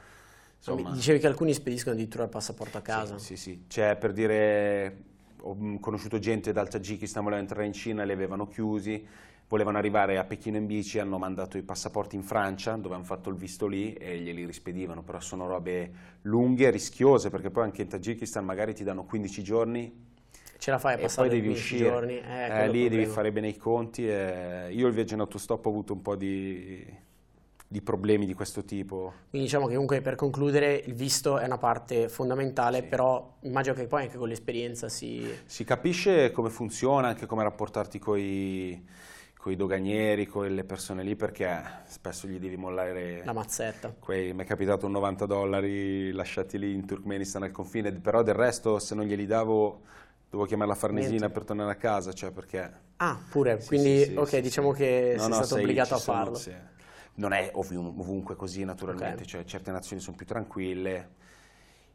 Insomma, 0.60 0.92
Dicevi 0.92 1.20
che 1.20 1.28
alcuni 1.28 1.54
spediscono 1.54 1.96
addirittura 1.96 2.24
il 2.24 2.30
passaporto 2.30 2.78
a 2.78 2.82
casa. 2.82 3.18
Sì, 3.18 3.38
sì, 3.38 3.52
sì. 3.52 3.64
Cioè, 3.68 3.96
per 3.96 4.12
dire, 4.12 5.04
ho 5.42 5.58
conosciuto 5.80 6.20
gente 6.20 6.52
dal 6.52 6.68
Tagikistan, 6.68 7.24
volevano 7.24 7.48
entrare 7.48 7.66
in 7.66 7.74
Cina, 7.74 8.04
li 8.04 8.12
avevano 8.12 8.46
chiusi, 8.46 9.06
volevano 9.48 9.78
arrivare 9.78 10.18
a 10.18 10.26
Pechino 10.26 10.58
in 10.58 10.66
bici, 10.66 11.00
hanno 11.00 11.18
mandato 11.18 11.58
i 11.58 11.64
passaporti 11.64 12.18
in 12.18 12.24
Francia, 12.24 12.76
dove 12.76 12.96
hanno 12.96 13.06
fatto 13.06 13.30
il 13.30 13.38
visto 13.38 13.68
lì 13.68 13.94
e 13.94 14.20
glieli 14.20 14.46
rispedivano, 14.46 15.02
però 15.02 15.22
sono 15.22 15.48
robe 15.48 15.92
lunghe, 16.24 16.70
rischiose, 16.70 17.30
perché 17.30 17.50
poi 17.50 17.64
anche 17.64 17.82
in 17.82 17.88
Tagikistan 17.88 18.44
magari 18.44 18.74
ti 18.74 18.84
danno 18.84 19.06
15 19.06 19.44
giorni 19.44 20.08
ce 20.60 20.72
la 20.72 20.78
fai 20.78 20.96
a 20.96 20.98
passare 20.98 21.30
poi 21.30 21.40
devi 21.40 21.54
uscire. 21.54 21.90
giorni. 21.90 22.20
Eh, 22.20 22.64
eh, 22.64 22.70
lì 22.70 22.90
devi 22.90 23.06
fare 23.06 23.32
bene 23.32 23.48
i 23.48 23.56
conti. 23.56 24.08
E 24.08 24.68
io 24.72 24.88
il 24.88 24.94
viaggio 24.94 25.14
in 25.14 25.22
autostop 25.22 25.66
ho 25.66 25.70
avuto 25.70 25.94
un 25.94 26.02
po' 26.02 26.18
di 26.18 26.86
di 27.72 27.84
problemi 27.84 28.26
di 28.26 28.34
questo 28.34 28.66
tipo. 28.66 29.14
Quindi 29.30 29.48
diciamo 29.48 29.68
che 29.68 29.74
comunque 29.74 30.02
per 30.02 30.16
concludere 30.16 30.74
il 30.74 30.96
visto 30.96 31.38
è 31.38 31.46
una 31.46 31.60
parte 31.60 32.10
fondamentale, 32.10 32.82
sì. 32.82 32.88
però 32.88 33.38
immagino 33.42 33.76
che 33.76 33.86
poi 33.86 34.04
anche 34.04 34.18
con 34.18 34.28
l'esperienza 34.28 34.90
si... 34.90 35.24
Si 35.46 35.64
capisce 35.64 36.32
come 36.32 36.50
funziona, 36.50 37.10
anche 37.10 37.28
come 37.28 37.44
rapportarti 37.44 38.00
con 38.00 38.18
i 38.18 38.84
doganieri, 39.56 40.26
con 40.26 40.48
le 40.48 40.64
persone 40.64 41.04
lì, 41.04 41.16
perché 41.16 41.62
spesso 41.86 42.28
gli 42.28 42.40
devi 42.40 42.58
mollare... 42.58 43.22
La 43.24 43.34
mazzetta. 43.34 43.94
Quei, 44.00 44.34
mi 44.34 44.42
è 44.42 44.46
capitato 44.48 44.88
90 44.88 45.28
dollari 45.28 46.12
lasciati 46.12 46.58
lì 46.58 46.74
in 46.74 46.88
Turkmenistan 46.88 47.44
al 47.44 47.52
confine, 47.52 47.92
però 47.92 48.24
del 48.24 48.34
resto 48.34 48.80
se 48.80 48.96
non 48.96 49.06
glieli 49.06 49.28
davo 49.28 49.82
dovevo 50.28 50.48
chiamare 50.48 50.70
la 50.70 50.76
Farnesina 50.76 51.18
Niente. 51.18 51.30
per 51.30 51.44
tornare 51.44 51.72
a 51.72 51.76
casa, 51.76 52.14
cioè 52.14 52.32
perché... 52.32 52.88
Ah, 52.98 53.20
pure, 53.30 53.62
sì, 53.62 53.68
quindi 53.68 54.06
sì, 54.06 54.16
ok, 54.16 54.38
diciamo 54.40 54.72
che 54.72 55.14
no, 55.16 55.22
sei 55.22 55.30
no, 55.30 55.36
stato 55.36 55.54
sei, 55.54 55.62
obbligato 55.62 55.94
a 55.94 55.98
farlo. 55.98 56.36
Sono, 56.36 56.56
non 57.20 57.34
è 57.34 57.52
ovunque 57.54 58.36
così 58.36 58.64
naturalmente, 58.64 59.24
okay. 59.24 59.26
cioè, 59.26 59.44
certe 59.44 59.72
nazioni 59.72 60.02
sono 60.02 60.16
più 60.16 60.26
tranquille, 60.26 61.16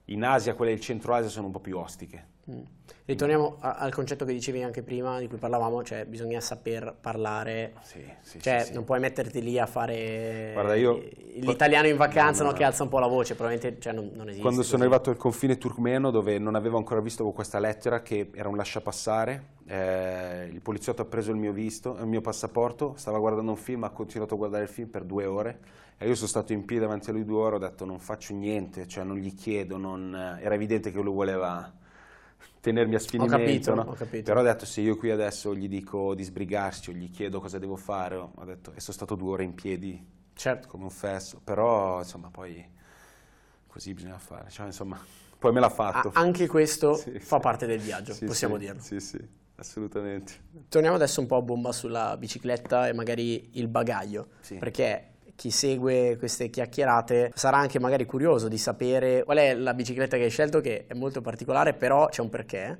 in 0.06 0.24
Asia, 0.24 0.54
quelle 0.54 0.72
del 0.72 0.80
centro 0.80 1.14
Asia 1.14 1.30
sono 1.30 1.46
un 1.46 1.52
po' 1.52 1.60
più 1.60 1.78
ostiche. 1.78 2.32
Mm. 2.50 2.60
Ritorniamo 3.06 3.56
a, 3.60 3.74
al 3.76 3.92
concetto 3.92 4.24
che 4.24 4.32
dicevi 4.32 4.62
anche 4.62 4.82
prima, 4.82 5.18
di 5.18 5.28
cui 5.28 5.38
parlavamo, 5.38 5.82
cioè 5.82 6.04
bisogna 6.04 6.40
saper 6.40 6.94
parlare, 6.98 7.74
sì, 7.82 8.02
sì, 8.20 8.40
cioè 8.40 8.64
sì, 8.64 8.72
non 8.74 8.84
puoi 8.84 9.00
metterti 9.00 9.42
lì 9.42 9.58
a 9.58 9.66
fare 9.66 10.50
Guarda, 10.52 10.74
io, 10.74 11.02
l'italiano 11.36 11.86
in 11.86 11.96
vacanza 11.96 12.42
no, 12.42 12.48
no, 12.48 12.52
no. 12.52 12.58
che 12.58 12.64
alza 12.64 12.82
un 12.82 12.90
po' 12.90 12.98
la 12.98 13.06
voce, 13.06 13.34
probabilmente 13.34 13.80
cioè, 13.80 13.92
non, 13.92 14.10
non, 14.14 14.26
esiste. 14.26 14.42
Quando 14.42 14.62
sono 14.62 14.82
arrivato 14.82 15.10
al 15.10 15.16
confine 15.16 15.56
turkmeno, 15.56 16.10
dove 16.10 16.38
non 16.38 16.54
avevo 16.54 16.76
ancora 16.76 17.00
visto 17.00 17.30
questa 17.30 17.58
lettera, 17.58 18.02
che 18.02 18.30
era 18.34 18.48
un 18.48 18.56
lasciapassare, 18.56 19.44
eh, 19.66 20.48
il 20.50 20.60
poliziotto 20.60 21.02
ha 21.02 21.06
preso 21.06 21.30
il 21.30 21.36
mio, 21.36 21.52
visto, 21.52 21.96
il 21.98 22.06
mio 22.06 22.20
passaporto, 22.20 22.94
stava 22.96 23.18
guardando 23.18 23.50
un 23.50 23.56
film, 23.56 23.84
ha 23.84 23.90
continuato 23.90 24.34
a 24.34 24.36
guardare 24.36 24.64
il 24.64 24.70
film 24.70 24.88
per 24.88 25.04
due 25.04 25.24
ore, 25.24 25.58
e 26.04 26.08
io 26.08 26.14
sono 26.14 26.28
stato 26.28 26.52
in 26.52 26.66
piedi 26.66 26.82
davanti 26.82 27.08
a 27.08 27.14
lui 27.14 27.24
due 27.24 27.38
ore, 27.38 27.56
ho 27.56 27.58
detto 27.58 27.86
non 27.86 27.98
faccio 27.98 28.34
niente, 28.34 28.86
cioè 28.86 29.04
non 29.04 29.16
gli 29.16 29.34
chiedo, 29.34 29.78
non... 29.78 30.14
era 30.38 30.54
evidente 30.54 30.92
che 30.92 31.00
lui 31.00 31.14
voleva 31.14 31.72
tenermi 32.60 32.94
a 32.94 32.98
sfinimento, 32.98 33.36
ho 33.36 33.38
capito, 33.38 33.74
no? 33.74 33.82
ho 33.82 33.94
capito. 33.94 34.24
però 34.24 34.40
ho 34.40 34.42
detto 34.42 34.66
se 34.66 34.82
io 34.82 34.96
qui 34.96 35.10
adesso 35.10 35.54
gli 35.54 35.66
dico 35.66 36.14
di 36.14 36.22
sbrigarsi 36.22 36.90
o 36.90 36.92
gli 36.92 37.10
chiedo 37.10 37.40
cosa 37.40 37.58
devo 37.58 37.76
fare, 37.76 38.16
ho 38.16 38.44
detto, 38.44 38.72
e 38.74 38.80
sono 38.80 38.92
stato 38.92 39.14
due 39.14 39.32
ore 39.32 39.44
in 39.44 39.54
piedi 39.54 40.06
certo. 40.34 40.68
come 40.68 40.84
un 40.84 40.90
fesso, 40.90 41.40
però 41.42 42.00
insomma 42.00 42.28
poi 42.30 42.62
così 43.66 43.94
bisogna 43.94 44.18
fare, 44.18 44.50
cioè, 44.50 44.66
insomma, 44.66 44.98
poi 45.38 45.52
me 45.52 45.60
l'ha 45.60 45.70
fatto. 45.70 46.10
Ah, 46.12 46.20
anche 46.20 46.46
questo 46.46 46.96
sì, 47.00 47.18
fa 47.18 47.36
sì. 47.36 47.40
parte 47.40 47.64
del 47.64 47.80
viaggio, 47.80 48.12
sì, 48.12 48.26
possiamo 48.26 48.58
dirlo. 48.58 48.82
Sì, 48.82 49.00
sì, 49.00 49.18
assolutamente. 49.56 50.34
Torniamo 50.68 50.96
adesso 50.96 51.22
un 51.22 51.26
po' 51.26 51.36
a 51.36 51.42
bomba 51.42 51.72
sulla 51.72 52.14
bicicletta 52.18 52.88
e 52.88 52.92
magari 52.92 53.48
il 53.52 53.68
bagaglio, 53.68 54.28
perché 54.58 55.12
chi 55.36 55.50
segue 55.50 56.16
queste 56.18 56.48
chiacchierate 56.50 57.32
sarà 57.34 57.56
anche 57.56 57.78
magari 57.78 58.04
curioso 58.04 58.48
di 58.48 58.58
sapere 58.58 59.24
qual 59.24 59.38
è 59.38 59.54
la 59.54 59.74
bicicletta 59.74 60.16
che 60.16 60.24
hai 60.24 60.30
scelto, 60.30 60.60
che 60.60 60.86
è 60.86 60.94
molto 60.94 61.20
particolare, 61.20 61.74
però 61.74 62.06
c'è 62.06 62.20
un 62.20 62.28
perché. 62.28 62.78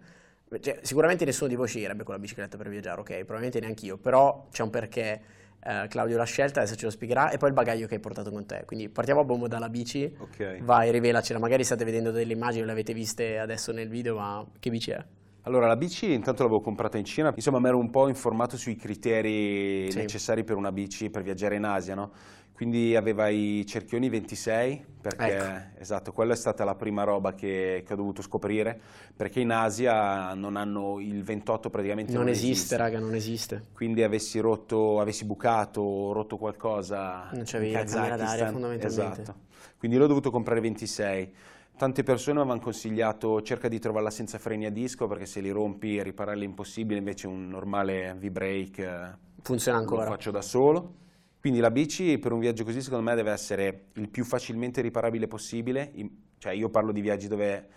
Cioè, 0.61 0.79
sicuramente 0.83 1.25
nessuno 1.25 1.49
di 1.49 1.57
voi 1.57 1.67
sceglierebbe 1.67 2.05
con 2.05 2.15
la 2.15 2.21
bicicletta 2.21 2.57
per 2.57 2.69
viaggiare, 2.69 3.01
ok? 3.01 3.17
Probabilmente 3.19 3.61
neanche 3.61 3.87
io, 3.87 3.97
però 3.97 4.47
c'è 4.51 4.63
un 4.63 4.71
perché. 4.71 5.21
Eh, 5.67 5.89
Claudio 5.89 6.19
l'ha 6.19 6.25
scelta, 6.25 6.61
adesso 6.61 6.77
ce 6.77 6.85
lo 6.85 6.91
spiegherà, 6.91 7.31
e 7.31 7.39
poi 7.39 7.49
il 7.49 7.55
bagaglio 7.55 7.87
che 7.87 7.95
hai 7.95 8.01
portato 8.01 8.31
con 8.31 8.45
te. 8.45 8.65
Quindi 8.67 8.91
partiamo 8.91 9.21
a 9.21 9.25
bombo 9.25 9.49
dalla 9.49 9.71
bici. 9.71 10.15
Ok. 10.19 10.59
Vai, 10.63 10.91
rivelacela. 10.91 11.39
Magari 11.39 11.65
state 11.65 11.85
vedendo 11.85 12.11
delle 12.11 12.35
immagini, 12.35 12.67
le 12.67 12.73
avete 12.73 12.93
viste 12.93 13.39
adesso 13.39 13.73
nel 13.73 13.89
video, 13.89 14.17
ma 14.17 14.47
che 14.61 14.69
bici 14.69 14.91
è? 14.91 15.03
Allora, 15.47 15.67
la 15.67 15.77
bici 15.77 16.13
intanto 16.13 16.43
l'avevo 16.43 16.61
comprata 16.61 16.97
in 16.97 17.05
Cina, 17.05 17.33
insomma 17.35 17.61
mi 17.61 17.69
ero 17.69 17.79
un 17.79 17.91
po' 17.91 18.09
informato 18.09 18.57
sui 18.57 18.77
criteri 18.77 19.91
sì. 19.91 19.99
necessari 19.99 20.43
per 20.43 20.57
una 20.57 20.73
bici 20.73 21.11
per 21.11 21.23
viaggiare 21.23 21.57
in 21.57 21.65
Asia, 21.65 21.95
no? 21.95 22.13
Quindi 22.55 22.95
aveva 22.95 23.29
i 23.29 23.65
cerchioni 23.67 24.09
26, 24.09 24.85
perché 25.01 25.37
ecco. 25.37 25.81
esatto, 25.81 26.13
quella 26.13 26.35
è 26.35 26.37
stata 26.37 26.63
la 26.63 26.77
prima 26.77 27.03
roba 27.03 27.35
che, 27.35 27.83
che, 27.85 27.93
ho 27.93 27.97
dovuto 27.97 28.23
scoprire, 28.23 28.81
perché 29.17 29.41
in 29.41 29.51
Asia 29.51 30.35
non 30.35 30.55
hanno 30.55 31.01
il 31.01 31.25
28 31.25 31.69
praticamente 31.69 32.13
non, 32.13 32.23
non 32.23 32.31
esiste, 32.31 32.53
esiste, 32.53 32.77
raga, 32.77 33.01
non 33.01 33.13
esiste. 33.13 33.65
Quindi 33.73 34.05
avessi 34.05 34.39
rotto, 34.39 35.01
avessi 35.01 35.25
bucato, 35.25 36.13
rotto 36.13 36.37
qualcosa 36.37 37.29
non 37.33 37.43
c'avevi 37.45 37.73
la 37.73 37.83
camera 37.83 38.17
d'aria 38.17 38.51
fondamentalmente. 38.51 39.21
Esatto. 39.21 39.35
Quindi 39.77 39.97
l'ho 39.97 40.07
dovuto 40.07 40.31
comprare 40.31 40.61
26. 40.61 41.35
Tante 41.77 42.05
persone 42.05 42.37
mi 42.37 42.43
avevano 42.43 42.63
consigliato 42.63 43.43
cerca 43.43 43.67
di 43.67 43.81
trovarla 43.81 44.11
senza 44.11 44.39
freni 44.39 44.65
a 44.65 44.71
disco 44.71 45.09
perché 45.09 45.27
se 45.27 45.41
li 45.41 45.51
rompi 45.51 46.01
ripararli 46.01 46.45
è 46.45 46.49
impossibile, 46.49 46.99
invece 46.99 47.27
un 47.27 47.49
normale 47.49 48.15
V-brake 48.17 49.19
funziona 49.43 49.79
ancora. 49.79 50.05
Lo 50.05 50.11
faccio 50.11 50.31
da 50.31 50.41
solo. 50.41 51.03
Quindi 51.45 51.61
la 51.61 51.71
bici 51.71 52.17
per 52.17 52.33
un 52.33 52.39
viaggio 52.39 52.65
così 52.65 52.81
secondo 52.81 53.05
me 53.05 53.15
deve 53.15 53.31
essere 53.31 53.89
il 53.97 54.09
più 54.09 54.25
facilmente 54.25 54.81
riparabile 54.81 55.27
possibile, 55.27 55.93
cioè 56.39 56.55
io 56.55 56.71
parlo 56.71 56.91
di 56.91 57.03
viaggi 57.03 57.29
dove 57.29 57.69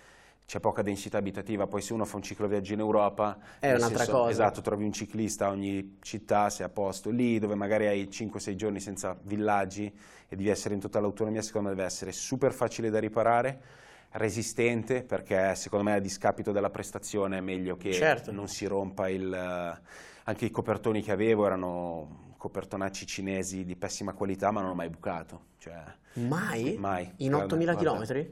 c'è 0.45 0.62
poca 0.62 0.82
densità 0.82 1.17
abitativa, 1.17 1.67
poi 1.67 1.82
se 1.82 1.91
uno 1.91 2.06
fa 2.06 2.15
un 2.15 2.21
cicloviaggio 2.21 2.71
in 2.71 2.80
Europa... 2.80 3.38
È 3.60 3.73
un'altra 3.73 3.97
senso, 4.06 4.12
cosa. 4.13 4.30
Esatto, 4.30 4.62
trovi 4.62 4.86
un 4.86 4.93
ciclista 4.93 5.47
a 5.47 5.49
ogni 5.49 5.97
città, 6.01 6.49
sei 6.49 6.65
a 6.65 6.69
posto. 6.69 7.10
Lì 7.10 7.39
dove 7.39 7.56
magari 7.56 7.88
hai 7.88 8.08
5-6 8.10 8.56
giorni 8.56 8.80
senza 8.80 9.19
villaggi 9.23 9.93
e 10.30 10.36
devi 10.38 10.47
essere 10.47 10.73
in 10.73 10.80
totale 10.80 11.06
autonomia, 11.06 11.41
secondo 11.41 11.67
me 11.67 11.75
deve 11.75 11.88
essere 11.88 12.13
super 12.13 12.53
facile 12.53 12.89
da 12.89 12.99
riparare, 12.99 13.62
resistente, 14.12 15.03
perché 15.03 15.56
secondo 15.56 15.84
me 15.84 15.95
a 15.95 15.99
discapito 15.99 16.53
della 16.53 16.69
prestazione 16.69 17.39
è 17.39 17.41
meglio 17.41 17.75
che 17.75 17.91
certo. 17.91 18.32
non 18.32 18.47
si 18.47 18.65
rompa 18.65 19.10
il... 19.10 19.82
Anche 20.23 20.45
i 20.45 20.51
copertoni 20.51 21.01
che 21.01 21.12
avevo 21.12 21.45
erano 21.45 22.27
copertonacci 22.38 23.06
cinesi 23.06 23.65
di 23.65 23.76
pessima 23.76 24.13
qualità, 24.13 24.52
ma 24.52 24.62
non 24.62 24.71
ho 24.71 24.76
mai 24.76 24.89
bucato. 24.89 25.45
Cioè, 25.58 25.73
mai? 26.13 26.78
Mai. 26.78 27.12
In 27.17 27.34
8000 27.34 27.76
km? 27.76 28.28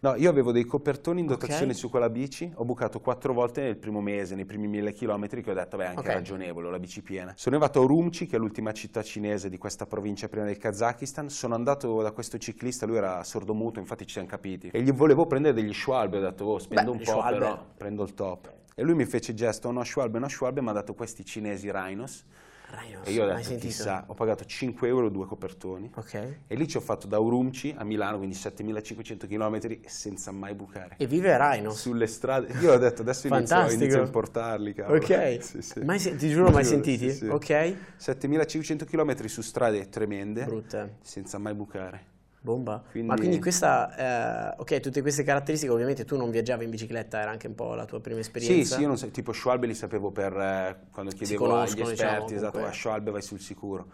No, 0.00 0.14
io 0.16 0.30
avevo 0.30 0.50
dei 0.50 0.64
copertoni 0.64 1.20
in 1.20 1.26
dotazione 1.26 1.72
Ok. 1.72 1.78
su 1.78 1.90
quella 1.90 2.08
bici, 2.08 2.50
ho 2.54 2.64
bucato 2.64 3.00
quattro 3.00 3.32
volte 3.34 3.60
nel 3.62 3.76
primo 3.76 4.00
mese, 4.00 4.34
nei 4.34 4.46
primi 4.46 4.66
1000 4.66 4.92
km, 4.94 5.28
che 5.28 5.50
ho 5.50 5.54
detto, 5.54 5.76
beh, 5.76 5.84
è 5.84 5.86
anche 5.88 6.00
Ok. 6.00 6.12
ragionevole, 6.12 6.66
ho 6.66 6.70
la 6.70 6.78
bici 6.78 7.02
piena. 7.02 7.32
Sono 7.36 7.56
arrivato 7.56 7.80
a 7.80 7.82
Urumqi, 7.82 8.26
che 8.26 8.36
è 8.36 8.38
l'ultima 8.38 8.72
città 8.72 9.02
cinese 9.02 9.48
di 9.50 9.58
questa 9.58 9.86
provincia 9.86 10.28
prima 10.28 10.46
del 10.46 10.56
Kazakistan, 10.56 11.28
sono 11.28 11.54
andato 11.54 12.00
da 12.02 12.12
questo 12.12 12.38
ciclista, 12.38 12.86
lui 12.86 12.96
era 12.96 13.22
sordomuto, 13.24 13.78
infatti 13.78 14.06
ci 14.06 14.12
siamo 14.14 14.26
capiti, 14.26 14.68
e 14.72 14.80
gli 14.82 14.92
volevo 14.92 15.26
prendere 15.26 15.54
degli 15.54 15.72
Schwalbe, 15.74 16.16
ho 16.16 16.20
detto, 16.20 16.44
oh, 16.46 16.58
spendo 16.58 16.92
Beh, 16.92 16.98
un 16.98 17.04
po', 17.04 17.10
Schwalbe. 17.12 17.38
però 17.38 17.66
prendo 17.76 18.02
il 18.02 18.14
top. 18.14 18.52
E 18.74 18.82
lui 18.82 18.94
mi 18.94 19.04
fece 19.04 19.34
gesto, 19.34 19.68
uno 19.68 19.84
Schwalbe, 19.84 20.16
uno 20.16 20.28
Schwalbe, 20.28 20.62
mi 20.62 20.70
ha 20.70 20.72
dato 20.72 20.94
questi 20.94 21.24
cinesi 21.24 21.70
Rhinos, 21.70 22.24
Rhinos, 22.70 23.06
e 23.06 23.12
io 23.12 23.24
ho 23.24 23.26
detto, 23.34 23.56
chissà, 23.56 24.04
ho 24.06 24.14
pagato 24.14 24.44
5 24.44 24.88
euro 24.88 25.08
due 25.08 25.26
copertoni. 25.26 25.90
Ok. 25.94 26.14
E 26.46 26.54
lì 26.54 26.68
ci 26.68 26.76
ho 26.76 26.80
fatto 26.80 27.06
da 27.06 27.18
Urumqi 27.18 27.74
a 27.76 27.84
Milano, 27.84 28.16
quindi 28.18 28.34
7500 28.34 29.26
km 29.26 29.58
senza 29.86 30.30
mai 30.30 30.54
bucare. 30.54 30.94
E 30.98 31.06
vive 31.06 31.32
a 31.34 31.52
Rhinos? 31.52 31.78
Sulle 31.80 32.06
strade, 32.06 32.52
io 32.60 32.72
ho 32.72 32.78
detto 32.78 33.02
adesso 33.02 33.26
inizio, 33.26 33.70
inizio 33.70 34.00
a 34.00 34.04
importarli. 34.04 34.72
cavolo. 34.74 34.96
Ok. 34.98 35.38
Sì, 35.50 35.62
sì. 35.62 35.80
Mai 35.80 35.98
se- 35.98 36.14
ti 36.16 36.28
giuro, 36.28 36.50
mai 36.50 36.64
sentiti? 36.64 37.10
sì, 37.10 37.16
sì. 37.16 37.26
Ok. 37.26 37.74
7500 37.96 38.84
km 38.84 39.24
su 39.26 39.40
strade 39.42 39.88
tremende, 39.88 40.44
Brutte. 40.44 40.96
senza 41.02 41.38
mai 41.38 41.54
bucare. 41.54 42.04
Bomba. 42.42 42.82
Quindi- 42.90 43.08
Ma 43.08 43.16
quindi 43.16 43.38
questa, 43.38 44.52
eh, 44.54 44.54
ok, 44.58 44.80
tutte 44.80 45.02
queste 45.02 45.22
caratteristiche, 45.24 45.70
ovviamente 45.70 46.04
tu 46.06 46.16
non 46.16 46.30
viaggiavi 46.30 46.64
in 46.64 46.70
bicicletta, 46.70 47.20
era 47.20 47.30
anche 47.30 47.46
un 47.48 47.54
po' 47.54 47.74
la 47.74 47.84
tua 47.84 48.00
prima 48.00 48.16
Sì, 48.16 48.26
esperienza. 48.26 48.76
sì, 48.76 48.80
io 48.80 48.86
non 48.88 48.96
so, 48.96 49.08
tipo 49.10 49.32
Schwalbe 49.32 49.66
li 49.66 49.74
sapevo 49.74 50.10
per 50.10 50.32
eh, 50.36 50.76
quando 50.90 51.12
chiedevo 51.12 51.54
agli 51.54 51.68
diciamo, 51.74 51.90
esperti, 51.90 52.34
esatto, 52.34 52.50
comunque. 52.52 52.74
a 52.74 52.78
Schwalbe 52.78 53.10
vai 53.10 53.22
sul 53.22 53.40
sicuro. 53.40 53.86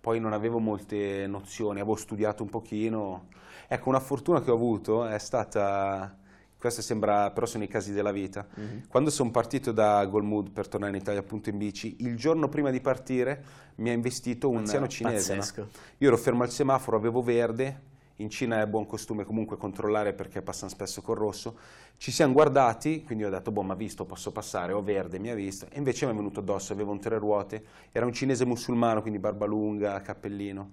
Poi 0.00 0.20
non 0.20 0.34
avevo 0.34 0.58
molte 0.58 1.26
nozioni, 1.26 1.80
avevo 1.80 1.96
studiato 1.96 2.42
un 2.42 2.50
pochino. 2.50 3.28
Ecco, 3.66 3.88
una 3.88 4.00
fortuna 4.00 4.42
che 4.42 4.50
ho 4.50 4.54
avuto 4.54 5.06
è 5.06 5.18
stata, 5.18 6.14
questo 6.58 6.82
sembra, 6.82 7.30
però 7.30 7.46
sono 7.46 7.64
i 7.64 7.68
casi 7.68 7.92
della 7.94 8.12
vita. 8.12 8.46
Mhm. 8.54 8.82
Quando 8.86 9.08
sono 9.08 9.30
partito 9.30 9.72
da 9.72 10.04
Golmud 10.04 10.50
per 10.50 10.68
tornare 10.68 10.94
in 10.94 11.00
Italia 11.00 11.20
appunto 11.20 11.48
in 11.48 11.56
bici, 11.56 11.96
il 12.00 12.16
giorno 12.16 12.50
prima 12.50 12.68
di 12.70 12.82
partire 12.82 13.42
mi 13.76 13.88
ha 13.88 13.92
investito 13.94 14.50
un 14.50 14.58
anziano 14.58 14.86
cinese. 14.88 15.36
no? 15.36 15.68
Io 15.98 16.08
ero 16.08 16.18
fermo 16.18 16.42
al 16.42 16.50
semaforo, 16.50 16.98
avevo 16.98 17.22
verde, 17.22 17.80
in 18.16 18.30
Cina 18.30 18.60
è 18.60 18.66
buon 18.66 18.86
costume 18.86 19.24
comunque 19.24 19.56
controllare 19.56 20.12
perché 20.12 20.40
passano 20.42 20.70
spesso 20.70 21.02
col 21.02 21.16
rosso. 21.16 21.56
Ci 21.96 22.10
siamo 22.12 22.32
guardati, 22.32 23.02
quindi 23.04 23.24
ho 23.24 23.30
detto, 23.30 23.50
boh, 23.50 23.62
ma 23.62 23.74
visto, 23.74 24.04
posso 24.04 24.30
passare, 24.32 24.72
ho 24.72 24.82
verde, 24.82 25.18
mi 25.18 25.30
ha 25.30 25.34
visto. 25.34 25.66
E 25.70 25.78
invece 25.78 26.06
mi 26.06 26.12
è 26.12 26.14
venuto 26.14 26.40
addosso, 26.40 26.72
aveva 26.72 26.90
un 26.92 27.00
tre 27.00 27.18
ruote, 27.18 27.64
era 27.92 28.04
un 28.06 28.12
cinese 28.12 28.44
musulmano, 28.44 29.00
quindi 29.00 29.18
barba 29.18 29.46
lunga, 29.46 30.00
cappellino. 30.00 30.70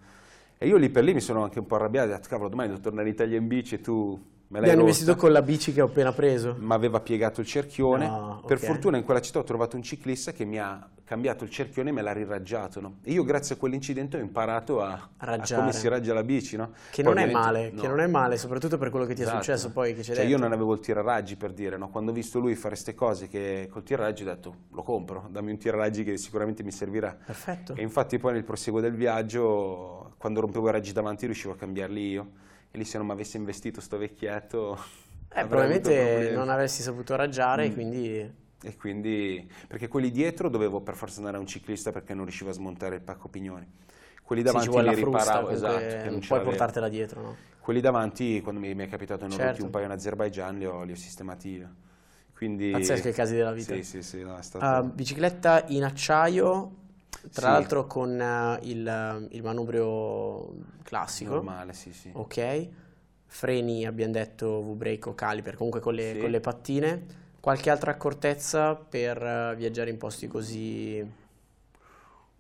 E 0.58 0.68
io 0.68 0.78
lì 0.78 0.90
per 0.90 1.04
lì 1.04 1.14
mi 1.14 1.22
sono 1.22 1.44
anche 1.44 1.58
un 1.60 1.66
po' 1.66 1.76
arrabbiato, 1.76 2.10
ho 2.10 2.16
detto, 2.16 2.28
cavolo, 2.30 2.50
domani 2.50 2.70
devo 2.70 2.82
tornare 2.82 3.08
in 3.08 3.14
Italia 3.14 3.38
in 3.38 3.48
bici 3.48 3.76
e 3.76 3.82
tu 3.82 4.24
me 4.50 4.60
Mi 4.60 4.66
l'hai 4.66 4.74
hanno 4.74 4.82
rotta. 4.82 4.82
investito 4.82 5.16
con 5.16 5.32
la 5.32 5.42
bici 5.42 5.74
che 5.74 5.82
ho 5.82 5.86
appena 5.88 6.12
preso. 6.14 6.56
Mi 6.60 6.74
aveva 6.74 7.00
piegato 7.00 7.42
il 7.42 7.48
cerchione. 7.48 8.06
No, 8.08 8.44
Per 8.46 8.58
ok. 8.58 8.64
fortuna 8.64 8.98
in 8.98 9.04
quella 9.04 9.22
città 9.22 9.40
ho 9.40 9.44
trovato 9.44 9.76
un 9.76 9.82
ciclista 9.84 10.32
che 10.34 10.46
mi 10.46 10.60
ha 10.60 10.88
cambiato 11.12 11.44
il 11.44 11.50
cerchione 11.50 11.90
e 11.90 11.92
me 11.92 12.02
l'ha 12.02 12.14
riraggiato. 12.14 12.80
no? 12.80 13.00
E 13.04 13.12
io 13.12 13.26
grazie 13.26 13.56
a 13.56 13.58
quell'incidente 13.58 14.16
ho 14.16 14.22
imparato 14.22 14.82
a, 14.82 15.10
a 15.18 15.42
come 15.54 15.74
si 15.74 15.90
raggia 15.90 16.14
la 16.14 16.24
bici. 16.24 16.56
no? 16.56 16.72
Che 16.90 17.04
Poi 17.04 17.14
non 17.14 17.22
è 17.24 17.30
male, 17.30 17.72
che 17.76 17.82
no. 17.84 17.90
non 17.90 18.00
è 18.00 18.08
male, 18.08 18.38
soprattutto 18.38 18.78
per 18.78 18.90
quello 18.90 19.06
che 19.06 19.14
ti 19.14 19.20
è 19.20 19.24
Esatto. 19.26 19.44
successo 19.44 19.72
poi 19.72 19.94
che 19.94 20.04
c'è 20.04 20.16
Cioè, 20.16 20.24
io 20.24 20.38
non 20.38 20.54
avevo 20.54 20.74
il 20.74 20.80
tiraraggi 20.80 21.36
per 21.36 21.52
dire, 21.52 21.76
no? 21.76 21.90
quando 21.90 22.12
ho 22.12 22.14
visto 22.14 22.40
lui 22.40 22.56
fare 22.56 22.70
queste 22.70 22.94
cose 22.96 23.28
che 23.28 23.68
col 23.70 23.84
tiraraggi 23.84 24.24
ho 24.24 24.26
detto 24.28 24.56
lo 24.72 24.84
compro, 24.84 25.28
dammi 25.30 25.52
un 25.52 25.58
tiraraggi 25.58 26.06
che 26.06 26.16
sicuramente 26.16 26.64
mi 26.64 26.72
servirà. 26.72 27.14
Perfetto. 27.26 27.76
E 27.76 27.82
infatti 27.82 28.18
poi 28.18 28.32
nel 28.32 28.46
proseguo 28.46 28.80
del 28.80 28.94
viaggio, 28.96 30.14
quando 30.18 30.40
rompevo 30.40 30.70
i 30.70 30.72
raggi 30.72 30.94
davanti 30.94 31.26
riuscivo 31.26 31.52
a 31.54 31.58
cambiarli 31.58 32.10
io. 32.10 32.32
E 32.72 32.78
lì 32.78 32.86
se 32.86 32.98
non 32.98 33.06
mi 33.08 33.12
avessi 33.12 33.36
investito 33.36 33.82
sto 33.82 33.98
vecchietto... 33.98 34.80
Eh, 35.34 35.44
probabilmente 35.46 36.32
non 36.34 36.48
avresti 36.48 36.82
saputo 36.82 37.18
raggiare, 37.18 37.68
Mm. 37.70 37.74
quindi 37.74 38.34
E 38.64 38.78
quindi, 38.78 39.50
perché 39.68 39.88
quelli 39.88 40.12
dietro 40.12 40.50
dovevo 40.50 40.82
per 40.82 40.96
forza 40.96 41.18
andare 41.18 41.38
a 41.38 41.40
un 41.40 41.48
ciclista 41.48 41.92
perché 41.92 42.14
non 42.14 42.26
riuscivo 42.26 42.50
a 42.52 42.54
smontare 42.54 42.96
il 42.96 43.02
pacco 43.02 43.28
pignoni. 43.28 43.68
Quelli 44.24 44.42
sì, 44.42 44.48
davanti 44.48 44.76
la 44.76 44.92
li 44.92 44.96
frusta, 44.98 45.20
riparavo, 45.20 45.46
comunque 45.48 45.88
esatto, 45.98 46.10
non 46.10 46.20
puoi 46.20 46.42
portartela 46.42 46.88
dietro, 46.90 47.22
no? 47.22 47.36
Quelli 47.60 47.82
davanti, 47.82 48.42
quando 48.42 48.62
mi, 48.62 48.74
mi 48.74 48.86
è 48.86 48.88
capitato 48.88 49.26
in 49.26 49.32
Certo. 49.32 49.64
un 49.64 49.70
paio 49.70 49.86
in 49.86 49.92
Azerbaijan, 49.92 50.58
li 50.58 50.66
ho, 50.66 50.84
li 50.84 50.92
ho 50.92 50.96
sistemati 50.96 51.50
io. 51.50 51.70
Quindi, 52.36 52.72
Pazzesco 52.72 53.10
i 53.10 53.14
casi 53.14 53.36
della 53.36 53.52
vita. 53.52 53.76
Sì, 53.76 53.84
sì, 53.84 54.02
sì, 54.02 54.24
no, 54.24 54.42
stato... 54.42 54.66
Ah, 54.66 54.82
bicicletta 54.82 55.66
in 55.68 55.84
acciaio, 55.84 56.76
tra 57.10 57.48
Sì. 57.48 57.52
l'altro 57.52 57.86
con 57.86 58.20
eh, 58.20 58.60
il, 58.64 59.28
il 59.32 59.44
manubrio 59.44 60.54
classico, 60.82 61.34
normale, 61.34 61.74
sì, 61.74 61.94
sì. 61.94 62.10
ok, 62.12 62.68
freni 63.26 63.86
abbiamo 63.86 64.14
detto 64.14 64.62
V-brake 64.64 65.10
o 65.10 65.14
caliper, 65.14 65.56
comunque 65.56 65.82
con 65.82 65.94
le, 65.94 66.14
Sì. 66.14 66.20
con 66.20 66.30
le 66.32 66.40
pattine, 66.40 67.06
qualche 67.42 67.70
altra 67.70 67.92
accortezza 67.92 68.76
per 68.76 69.22
eh, 69.22 69.56
viaggiare 69.58 69.90
in 69.90 69.98
posti 69.98 70.28
così, 70.28 71.06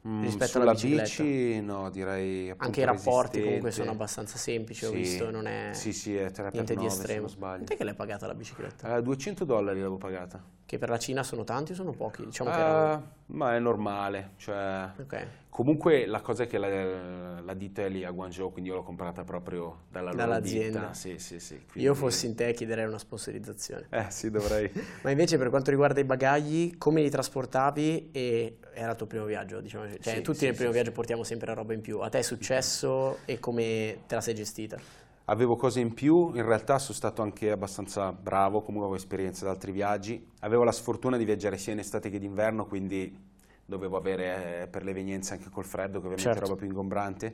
Mm, 0.08 0.24
rispetto 0.24 0.60
alla 0.60 0.72
bicicletta. 0.74 1.24
bici, 1.24 1.62
no, 1.62 1.90
direi 1.92 2.50
anche 2.58 2.82
i 2.82 2.86
rapporti 2.86 3.40
comunque 3.40 3.70
resistente. 3.70 3.72
sono 3.72 3.92
abbastanza 3.92 4.38
semplici, 4.38 4.86
ho 4.86 4.90
Sì. 4.90 4.96
visto, 4.98 5.30
non 5.30 5.46
è 5.46 5.70
Sì, 5.74 5.94
sì, 5.94 6.16
è 6.16 6.32
3 6.32 6.50
niente 6.52 6.74
per 6.74 6.78
di 6.78 6.86
9 6.86 6.90
se 6.90 7.02
estremo. 7.02 7.20
non 7.22 7.30
sbaglio. 7.30 7.56
Quant'è 7.58 7.76
che 7.78 7.84
l'hai 7.84 7.94
pagata 7.94 8.26
la 8.28 8.34
bicicletta? 8.34 8.98
Eh, 8.98 9.02
200 9.04 9.46
dollari 9.46 9.78
l'avevo 9.78 9.98
pagata. 9.98 10.44
Che 10.72 10.78
per 10.78 10.88
la 10.88 10.98
Cina 10.98 11.22
sono 11.22 11.44
tanti 11.44 11.74
o 11.74 11.76
sono 11.76 11.92
pochi? 11.92 12.24
Diciamo 12.24 12.50
che 12.50 12.56
Ah, 12.56 12.60
erano... 12.62 13.12
ma 13.26 13.58
è 13.58 13.60
normale, 13.60 14.30
cioè... 14.38 14.90
Ok. 15.02 15.28
Comunque 15.50 16.06
la 16.06 16.22
cosa 16.22 16.44
è 16.44 16.48
che 16.48 16.58
la, 16.58 17.42
la 17.42 17.54
ditta 17.56 17.82
è 17.82 17.90
lì 17.90 18.06
a 18.06 18.12
Guangzhou, 18.12 18.54
quindi 18.54 18.70
io 18.70 18.78
l'ho 18.78 18.84
comprata 18.84 19.26
proprio 19.26 19.80
dalla 19.90 20.12
loro 20.12 20.16
Dall'azienda. 20.16 20.94
Sì, 20.94 21.18
sì, 21.20 21.42
sì. 21.42 21.56
Io 21.56 21.62
quindi- 21.72 21.98
fossi 21.98 22.26
in 22.28 22.36
te 22.36 22.54
chiederei 22.54 22.86
una 22.86 23.00
sponsorizzazione. 23.00 23.88
Eh 23.90 24.06
sì, 24.12 24.32
dovrei... 24.32 24.72
Ma 25.04 25.10
invece 25.10 25.38
per 25.38 25.50
quanto 25.50 25.72
riguarda 25.72 26.00
i 26.00 26.06
bagagli, 26.06 26.78
come 26.78 27.02
li 27.02 27.10
trasportavi 27.10 28.12
e 28.14 28.58
era 28.74 28.92
il 28.92 28.96
tuo 28.96 29.08
primo 29.08 29.26
viaggio, 29.26 29.60
diciamo, 29.60 29.88
cioè 30.00 30.22
tutti 30.22 30.46
nel 30.46 30.56
primo 30.56 30.72
viaggio 30.72 30.94
portiamo 30.94 31.24
sempre 31.26 31.54
roba 31.54 31.74
in 31.74 31.82
più. 31.82 32.00
A 32.00 32.08
te 32.08 32.20
è 32.20 32.22
successo 32.22 33.18
e 33.26 33.40
come 33.40 34.04
te 34.08 34.16
la 34.16 34.22
sei 34.22 34.36
gestita? 34.36 34.78
Avevo 35.32 35.56
cose 35.56 35.80
in 35.80 35.94
più, 35.94 36.36
in 36.36 36.44
realtà 36.44 36.78
sono 36.78 36.94
stato 36.94 37.22
anche 37.22 37.52
abbastanza 37.52 38.12
bravo, 38.12 38.60
comunque 38.60 38.89
avevo 38.89 38.96
esperienza 38.96 39.46
da 39.46 39.52
altri 39.52 39.72
viaggi. 39.72 40.28
Avevo 40.41 40.65
la 40.65 40.74
sfortuna 40.74 41.15
di 41.15 41.24
viaggiare 41.24 41.58
sia 41.58 41.72
in 41.72 41.80
estate 41.80 42.10
che 42.10 42.20
d'inverno, 42.20 42.65
quindi 42.65 43.17
dovevo 43.63 43.96
avere 43.96 44.63
eh, 44.63 44.67
per 44.67 44.84
le 44.84 44.91
evenienze 44.91 45.36
anche 45.36 45.50
col 45.50 45.63
freddo, 45.63 46.02
che 46.02 46.08
ovviamente 46.08 46.24
Certo. 46.24 46.39
è 46.39 46.48
roba 46.48 46.56
più 46.56 46.67
ingombrante. 46.67 47.34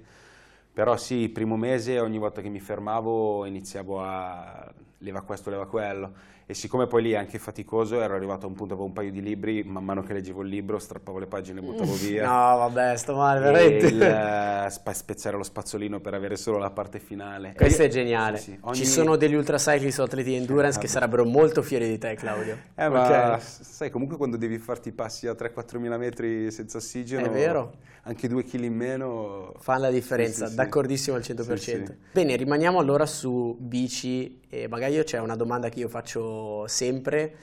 Però 0.71 0.95
sì, 0.95 1.27
primo 1.29 1.57
mese 1.57 1.99
ogni 1.99 2.19
volta 2.19 2.39
che 2.39 2.49
mi 2.49 2.60
fermavo 2.60 3.45
iniziavo 3.45 3.99
a 3.99 4.71
leva 4.99 5.21
questo, 5.21 5.49
leva 5.49 5.65
quello. 5.65 6.13
E 6.49 6.53
siccome 6.53 6.88
poi 6.88 7.01
lì 7.01 7.12
è 7.12 7.17
anche 7.17 7.39
faticoso, 7.39 7.99
ero 7.99 8.15
arrivato 8.15 8.45
a 8.45 8.47
un 8.47 8.55
punto, 8.55 8.71
avevo 8.73 8.88
un 8.88 8.93
paio 8.93 9.12
di 9.12 9.21
libri, 9.21 9.63
man 9.65 9.83
mano 9.83 10.01
che 10.01 10.13
leggevo 10.13 10.43
il 10.43 10.47
libro 10.47 10.79
strappavo 10.79 11.19
le 11.19 11.25
pagine 11.27 11.60
e 11.60 11.62
buttavo 11.62 11.91
via. 11.95 12.25
No, 12.25 12.57
vabbè, 12.60 12.95
sto 12.95 13.15
male, 13.17 13.41
veramente. 13.41 13.86
il, 13.88 14.01
eh, 14.01 14.67
spa- 14.71 14.93
spezzare 14.93 15.36
lo 15.36 15.43
spazzolino 15.43 15.99
per 15.99 16.13
avere 16.13 16.38
solo 16.38 16.57
la 16.57 16.69
parte 16.69 16.99
finale. 16.99 17.53
Questo 17.53 17.81
E 17.81 17.88
è 17.88 17.89
geniale. 17.89 18.38
sì, 18.38 18.51
sì, 18.51 18.57
ogni- 18.62 18.75
Ci 18.77 18.86
sono 18.86 19.17
degli 19.17 19.33
ultracyclisti 19.33 19.99
o 19.99 20.05
atleti 20.05 20.29
di 20.29 20.36
endurance 20.38 20.79
che 20.79 20.88
sarebbero 20.88 21.25
molto 21.25 21.62
fieri 21.62 21.89
di 21.89 21.97
te, 21.97 22.13
Claudio. 22.15 22.57
Eh, 22.75 22.88
ma 22.88 23.33
Ok? 23.33 23.41
sai, 23.41 23.89
comunque 23.89 24.15
quando 24.15 24.38
devi 24.38 24.57
farti 24.57 24.93
passi 24.93 25.27
a 25.27 25.33
3-4 25.33 25.79
mila 25.79 25.97
metri 25.97 26.49
senza 26.49 26.77
ossigeno, 26.77 27.25
È 27.25 27.29
vero. 27.29 27.73
anche 28.03 28.29
due 28.29 28.45
chili 28.45 28.67
in 28.67 28.73
meno 28.75 29.51
Fa 29.60 29.77
la 29.77 29.89
differenza, 29.89 30.47
Sì, 30.47 30.55
d'accordissimo 30.55 31.17
al 31.17 31.23
100%. 31.23 31.57
Sì, 31.57 31.71
sì. 31.86 31.95
Bene, 32.13 32.38
rimaniamo 32.38 32.79
allora 32.79 33.05
su 33.05 33.57
bici 33.60 34.39
e 34.49 34.69
bagaglio. 34.69 35.03
C'è 35.03 35.19
una 35.19 35.36
domanda 35.36 35.67
che 35.67 35.79
io 35.79 35.89
faccio 35.89 36.36
sempre 36.67 37.36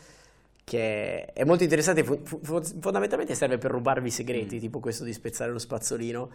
che 0.64 1.26
è 1.26 1.44
molto 1.44 1.62
interessante, 1.62 2.02
fu- 2.04 2.20
fu- 2.24 2.62
fondamentalmente 2.80 3.34
serve 3.34 3.58
per 3.58 3.70
rubarvi 3.70 4.08
i 4.08 4.10
Mm. 4.10 4.14
segreti, 4.14 4.58
tipo 4.58 4.80
questo 4.80 5.04
di 5.04 5.12
spezzare 5.12 5.50
lo 5.52 5.58
spazzolino. 5.58 6.30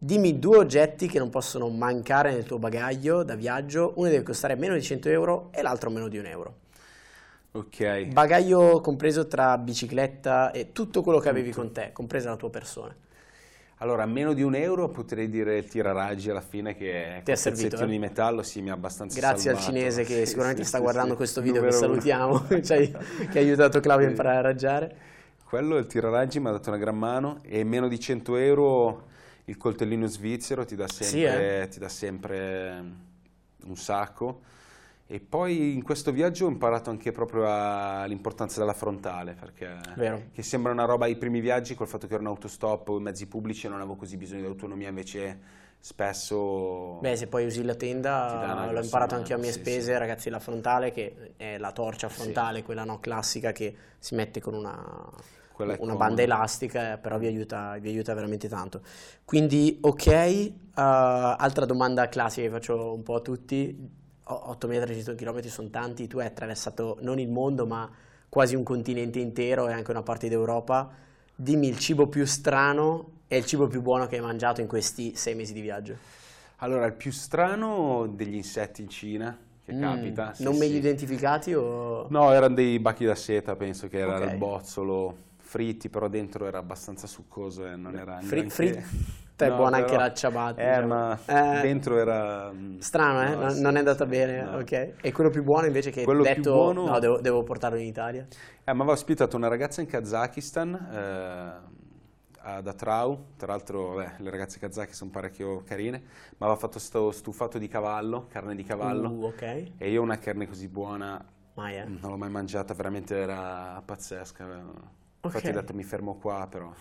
Dimmi 0.00 0.38
due 0.38 0.58
oggetti 0.58 1.08
che 1.08 1.18
non 1.18 1.28
possono 1.28 1.68
mancare 1.68 2.32
nel 2.32 2.44
tuo 2.44 2.58
bagaglio 2.58 3.24
da 3.24 3.34
viaggio, 3.34 3.92
uno 3.96 4.08
deve 4.08 4.22
costare 4.22 4.54
meno 4.54 4.74
di 4.74 4.82
100 4.82 5.08
euro 5.08 5.48
e 5.52 5.60
l'altro 5.62 5.90
meno 5.90 6.06
di 6.08 6.18
un 6.18 6.26
euro. 6.26 6.54
Ok. 7.52 8.04
Bagaglio 8.06 8.80
compreso 8.80 9.26
tra 9.26 9.56
bicicletta 9.58 10.52
e 10.52 10.72
tutto 10.72 11.02
quello 11.02 11.18
che 11.18 11.28
avevi 11.28 11.50
con 11.50 11.72
te, 11.72 11.90
compresa 11.92 12.28
la 12.30 12.36
tua 12.36 12.50
persona. 12.50 12.94
Allora, 13.80 14.02
a 14.02 14.06
meno 14.06 14.32
di 14.32 14.42
un 14.42 14.56
euro 14.56 14.88
potrei 14.88 15.28
dire 15.28 15.58
il 15.58 15.68
tiraraggi 15.68 16.30
alla 16.30 16.40
fine 16.40 16.74
che 16.74 17.20
Ti 17.24 17.30
è 17.30 17.34
servito, 17.36 17.84
eh? 17.84 17.86
di 17.86 17.98
metallo 17.98 18.42
sì, 18.42 18.60
mi 18.60 18.70
ha 18.70 18.72
abbastanza 18.72 19.20
Grazie 19.20 19.50
al 19.50 19.60
salvato. 19.60 19.78
cinese 19.78 20.02
che 20.02 20.26
sicuramente 20.26 20.62
sì, 20.62 20.68
sta 20.68 20.78
sì, 20.78 20.82
guardando 20.82 21.10
sì. 21.10 21.16
questo 21.16 21.40
video, 21.40 21.62
che 21.62 21.70
salutiamo, 21.70 22.46
cioè, 22.62 22.90
che 23.30 23.38
ha 23.38 23.40
aiutato 23.40 23.78
Claudio 23.78 24.06
a 24.08 24.10
imparare 24.10 24.38
a 24.38 24.40
raggiare. 24.40 24.96
Quello, 25.44 25.76
il 25.76 25.86
tiraraggi 25.86 26.40
mi 26.40 26.48
ha 26.48 26.50
dato 26.50 26.70
una 26.70 26.78
gran 26.78 26.98
mano 26.98 27.38
e 27.42 27.62
meno 27.62 27.86
di 27.86 28.00
100 28.00 28.36
euro 28.36 29.06
il 29.44 29.56
coltellino 29.56 30.06
svizzero 30.06 30.64
ti 30.64 30.74
dà 30.74 30.88
sempre, 30.88 31.68
ti 31.70 31.78
dà 31.78 31.88
sempre 31.88 32.82
un 33.64 33.76
sacco 33.76 34.40
E 35.10 35.20
poi 35.20 35.72
in 35.72 35.82
questo 35.82 36.12
viaggio 36.12 36.44
ho 36.44 36.50
imparato 36.50 36.90
anche 36.90 37.12
proprio 37.12 37.42
l'importanza 38.04 38.60
della 38.60 38.74
frontale, 38.74 39.32
perché 39.32 39.78
Vero. 39.96 40.24
che 40.32 40.42
sembra 40.42 40.70
una 40.70 40.84
roba 40.84 41.06
ai 41.06 41.16
primi 41.16 41.40
viaggi, 41.40 41.74
col 41.74 41.86
fatto 41.86 42.06
che 42.06 42.12
ero 42.12 42.22
in 42.22 42.28
autostop 42.28 42.90
o 42.90 42.98
in 42.98 43.04
mezzi 43.04 43.26
pubblici 43.26 43.68
non 43.68 43.78
avevo 43.78 43.96
così 43.96 44.18
bisogno 44.18 44.42
di 44.42 44.48
autonomia, 44.48 44.90
invece 44.90 45.40
spesso... 45.78 46.98
Beh, 47.00 47.16
se 47.16 47.26
poi 47.26 47.46
usi 47.46 47.62
la 47.62 47.74
tenda, 47.74 48.68
l'ho 48.70 48.82
imparato 48.82 49.14
anche 49.14 49.32
a 49.32 49.38
mie 49.38 49.52
sì, 49.52 49.60
spese, 49.60 49.92
sì. 49.92 49.98
ragazzi, 49.98 50.28
la 50.28 50.40
frontale, 50.40 50.90
che 50.90 51.32
è 51.38 51.56
la 51.56 51.72
torcia 51.72 52.10
frontale, 52.10 52.62
quella 52.62 52.84
no, 52.84 53.00
classica 53.00 53.50
che 53.52 53.74
si 53.98 54.14
mette 54.14 54.42
con 54.42 54.52
una, 54.52 54.76
una 55.56 55.76
comoda. 55.78 55.96
banda 55.96 56.20
elastica, 56.20 56.98
però 56.98 57.16
vi 57.16 57.28
aiuta, 57.28 57.78
vi 57.80 57.88
aiuta 57.88 58.12
veramente 58.12 58.46
tanto. 58.46 58.82
Quindi, 59.24 59.78
ok, 59.80 60.06
eh, 60.06 60.52
altra 60.74 61.64
domanda 61.64 62.10
classica 62.10 62.46
che 62.46 62.52
faccio 62.52 62.92
un 62.92 63.02
po' 63.02 63.14
a 63.14 63.20
tutti, 63.20 63.96
8.300 64.28 65.14
km 65.14 65.48
sono 65.48 65.68
tanti, 65.70 66.06
tu 66.06 66.18
hai 66.18 66.26
attraversato 66.26 66.98
non 67.00 67.18
il 67.18 67.28
mondo, 67.28 67.66
ma 67.66 67.90
quasi 68.28 68.54
un 68.54 68.62
continente 68.62 69.18
intero 69.20 69.68
e 69.68 69.72
anche 69.72 69.90
una 69.90 70.02
parte 70.02 70.28
d'Europa. 70.28 70.90
Dimmi 71.34 71.68
il 71.68 71.78
cibo 71.78 72.08
più 72.08 72.24
strano 72.26 73.12
e 73.28 73.36
il 73.38 73.46
cibo 73.46 73.66
più 73.68 73.80
buono 73.82 74.06
che 74.06 74.16
hai 74.16 74.22
mangiato 74.22 74.60
in 74.60 74.66
questi 74.66 75.14
sei 75.16 75.34
mesi 75.34 75.52
di 75.52 75.60
viaggio. 75.60 75.96
Allora, 76.56 76.86
il 76.86 76.94
più 76.94 77.12
strano 77.12 78.06
degli 78.08 78.34
insetti 78.34 78.82
in 78.82 78.88
Cina, 78.88 79.36
che 79.64 79.74
Mm, 79.74 79.76
capita. 79.76 80.34
sì, 80.34 80.42
non 80.42 80.54
sì. 80.54 80.58
meglio 80.58 80.76
identificati 80.78 81.54
o... 81.54 82.10
No, 82.10 82.32
erano 82.32 82.54
dei 82.54 82.78
bachi 82.78 83.04
da 83.04 83.14
seta, 83.14 83.54
penso 83.54 83.88
che 83.88 83.98
era 83.98 84.16
Ok. 84.16 84.24
il 84.24 84.30
bozzolo, 84.30 85.16
fritti, 85.36 85.88
però 85.90 86.08
dentro 86.08 86.46
era 86.46 86.58
abbastanza 86.58 87.06
succoso 87.06 87.66
e 87.66 87.76
non 87.76 87.96
era 87.96 88.20
Fri- 88.20 88.40
neanche... 88.40 88.84
fritta 89.38 89.46
è 89.46 89.50
buona 89.56 89.76
anche 89.76 89.90
però- 89.90 90.02
la 90.02 90.12
ciabatta, 90.12 90.60
Eh, 90.60 90.66
diciamo. 90.66 90.86
ma 90.86 91.18
Eh, 91.26 91.60
dentro 91.62 91.98
era... 91.98 92.52
Strano, 92.78 93.22
eh? 93.22 93.34
no, 93.34 93.40
non, 93.42 93.50
sì, 93.50 93.62
non 93.62 93.74
è 93.76 93.78
andata 93.78 94.04
sì, 94.04 94.10
bene, 94.10 94.42
no. 94.42 94.56
ok. 94.58 94.94
E 95.00 95.12
quello 95.12 95.30
più 95.30 95.42
buono 95.44 95.66
invece 95.66 95.90
che 95.90 96.02
Quello 96.04 96.22
più 96.22 96.34
detto, 96.34 96.52
buono- 96.52 96.86
no, 96.86 96.98
devo, 96.98 97.20
devo 97.20 97.42
portarlo 97.44 97.78
in 97.78 97.86
Italia. 97.86 98.26
Eh, 98.64 98.74
mi 98.74 98.80
aveva 98.80 98.92
ospitato 98.92 99.36
una 99.36 99.48
ragazza 99.48 99.80
in 99.80 99.86
Kazakistan, 99.86 100.74
eh, 100.92 101.76
ad 102.40 102.66
Atrau, 102.66 103.34
tra 103.36 103.48
l'altro 103.48 103.98
le 103.98 104.30
ragazze 104.30 104.58
kazake 104.58 104.94
sono 104.94 105.10
parecchio 105.10 105.62
carine, 105.64 105.98
mi 105.98 106.36
aveva 106.38 106.56
fatto 106.56 106.78
sto 106.78 107.10
stufato 107.10 107.58
di 107.58 107.68
cavallo, 107.68 108.26
carne 108.28 108.54
di 108.54 108.62
cavallo, 108.64 109.08
Uh, 109.08 109.24
ok. 109.26 109.42
e 109.76 109.90
io 109.90 110.00
una 110.02 110.18
carne 110.18 110.46
così 110.46 110.68
buona 110.68 111.22
Mai, 111.54 111.76
eh. 111.76 111.84
non 111.84 112.10
l'ho 112.10 112.16
mai 112.16 112.30
mangiata, 112.30 112.72
veramente 112.74 113.16
era 113.16 113.82
pazzesca. 113.84 114.44
Infatti 114.44 115.48
Ok. 115.48 115.56
ho 115.56 115.60
detto 115.60 115.74
mi 115.74 115.82
fermo 115.82 116.14
qua, 116.16 116.46
però... 116.48 116.72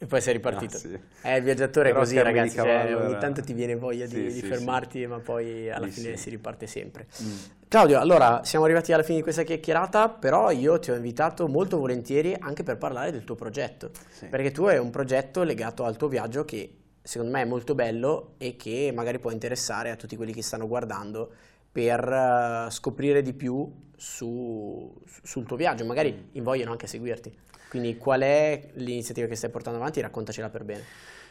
E 0.00 0.06
poi 0.06 0.20
sei 0.20 0.34
ripartito. 0.34 0.76
Ah, 0.76 0.80
sì. 0.80 0.98
Eh, 1.22 1.36
il 1.38 1.42
viaggiatore 1.42 1.90
è 1.90 1.92
così, 1.92 2.20
ragazzi. 2.22 2.56
cioè, 2.56 2.94
ogni 2.94 3.10
era- 3.10 3.18
tanto 3.18 3.42
ti 3.42 3.52
viene 3.52 3.74
voglia 3.74 4.06
di, 4.06 4.14
Sì, 4.14 4.22
di 4.34 4.40
sì, 4.40 4.46
fermarti, 4.46 5.06
ma 5.08 5.18
poi 5.18 5.68
alla 5.70 5.88
fine 5.88 6.16
si 6.16 6.30
riparte 6.30 6.68
sempre. 6.68 7.08
Mm. 7.20 7.32
Claudio, 7.66 7.98
allora 7.98 8.44
siamo 8.44 8.64
arrivati 8.64 8.92
alla 8.92 9.02
fine 9.02 9.16
di 9.16 9.22
questa 9.22 9.42
chiacchierata, 9.42 10.08
però 10.08 10.50
io 10.52 10.78
ti 10.78 10.92
ho 10.92 10.94
invitato 10.94 11.48
molto 11.48 11.78
volentieri 11.78 12.36
anche 12.38 12.62
per 12.62 12.78
parlare 12.78 13.10
del 13.10 13.24
tuo 13.24 13.34
progetto, 13.34 13.90
perché 14.30 14.52
tu 14.52 14.64
hai 14.64 14.78
un 14.78 14.90
progetto 14.90 15.42
legato 15.42 15.84
al 15.84 15.96
tuo 15.96 16.06
viaggio 16.08 16.44
che 16.44 16.72
secondo 17.02 17.32
me 17.32 17.42
è 17.42 17.44
molto 17.44 17.74
bello 17.74 18.34
e 18.38 18.54
che 18.56 18.92
magari 18.94 19.18
può 19.18 19.30
interessare 19.32 19.90
a 19.90 19.96
tutti 19.96 20.14
quelli 20.14 20.32
che 20.32 20.42
stanno 20.42 20.68
guardando 20.68 21.30
per 21.72 22.08
eh, 22.08 22.70
scoprire 22.70 23.20
di 23.22 23.32
più 23.34 23.70
su- 23.96 24.94
sul 25.22 25.44
tuo 25.44 25.56
viaggio, 25.56 25.84
magari 25.84 26.28
invogliano 26.32 26.70
anche 26.70 26.84
a 26.84 26.88
seguirti. 26.88 27.36
Quindi 27.68 27.96
qual 27.96 28.22
è 28.22 28.70
l'iniziativa 28.74 29.26
che 29.26 29.36
stai 29.36 29.50
portando 29.50 29.78
avanti? 29.78 30.00
Raccontacela 30.00 30.48
per 30.48 30.64
bene. 30.64 30.84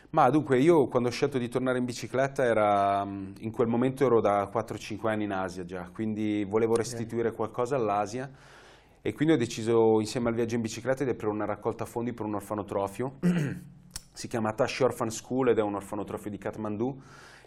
Ma 0.10 0.30
dunque, 0.30 0.60
io 0.60 0.88
quando 0.88 1.10
ho 1.10 1.12
scelto 1.12 1.38
di 1.38 1.50
tornare 1.50 1.80
in 1.80 1.86
bicicletta 1.86 2.43
era, 2.43 3.04
mm, 3.04 3.34
in 3.39 3.52
quel 3.52 3.67
momento 3.67 4.06
ero 4.06 4.21
da 4.21 4.47
4-5 4.47 5.10
anni 5.10 5.26
in 5.26 5.32
Asia 5.32 5.65
già, 5.65 5.89
quindi 5.93 6.45
volevo 6.45 6.76
restituire 6.76 7.34
qualcosa 7.34 7.76
all'Asia 7.76 8.32
e 9.02 9.13
quindi 9.13 9.34
ho 9.34 9.38
deciso 9.38 10.00
insieme 10.00 10.30
al 10.30 10.36
viaggio 10.36 10.56
in 10.56 10.62
bicicletta 10.62 11.04
di 11.04 11.10
aprire 11.10 11.32
una 11.32 11.45
raccolta 11.45 11.86
fondi 11.86 12.13
per 12.13 12.26
un 12.26 12.36
orfanotrofio. 12.36 13.19
si 14.17 14.28
chiama 14.28 14.54
Tashi 14.54 14.84
Orphan 14.84 15.12
School 15.12 15.50
ed 15.50 15.60
è 15.60 15.62
un 15.62 15.76
orfanotrofio 15.76 16.32
di 16.32 16.38
Kathmandu 16.38 17.02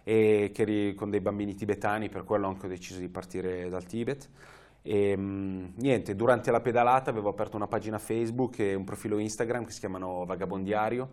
e 0.05 0.51
che 0.55 0.95
con 0.95 1.11
dei 1.11 1.21
bambini 1.21 1.55
tibetani, 1.55 2.09
per 2.09 2.25
quello 2.25 2.47
anche 2.47 2.67
ho 2.67 2.69
deciso 2.69 3.01
di 3.01 3.09
partire 3.09 3.69
dal 3.69 3.85
Tibet. 3.85 4.29
E, 4.83 5.17
mh, 5.17 5.73
niente, 5.77 6.15
durante 6.17 6.51
la 6.51 6.61
pedalata 6.61 7.11
avevo 7.11 7.29
aperto 7.29 7.57
una 7.57 7.67
pagina 7.67 7.99
Facebook 7.99 8.59
e 8.61 8.75
un 8.75 8.85
profilo 8.85 9.19
Instagram 9.19 9.65
che 9.65 9.73
si 9.73 9.81
chiamano 9.81 10.25
Vagabondiario, 10.25 11.09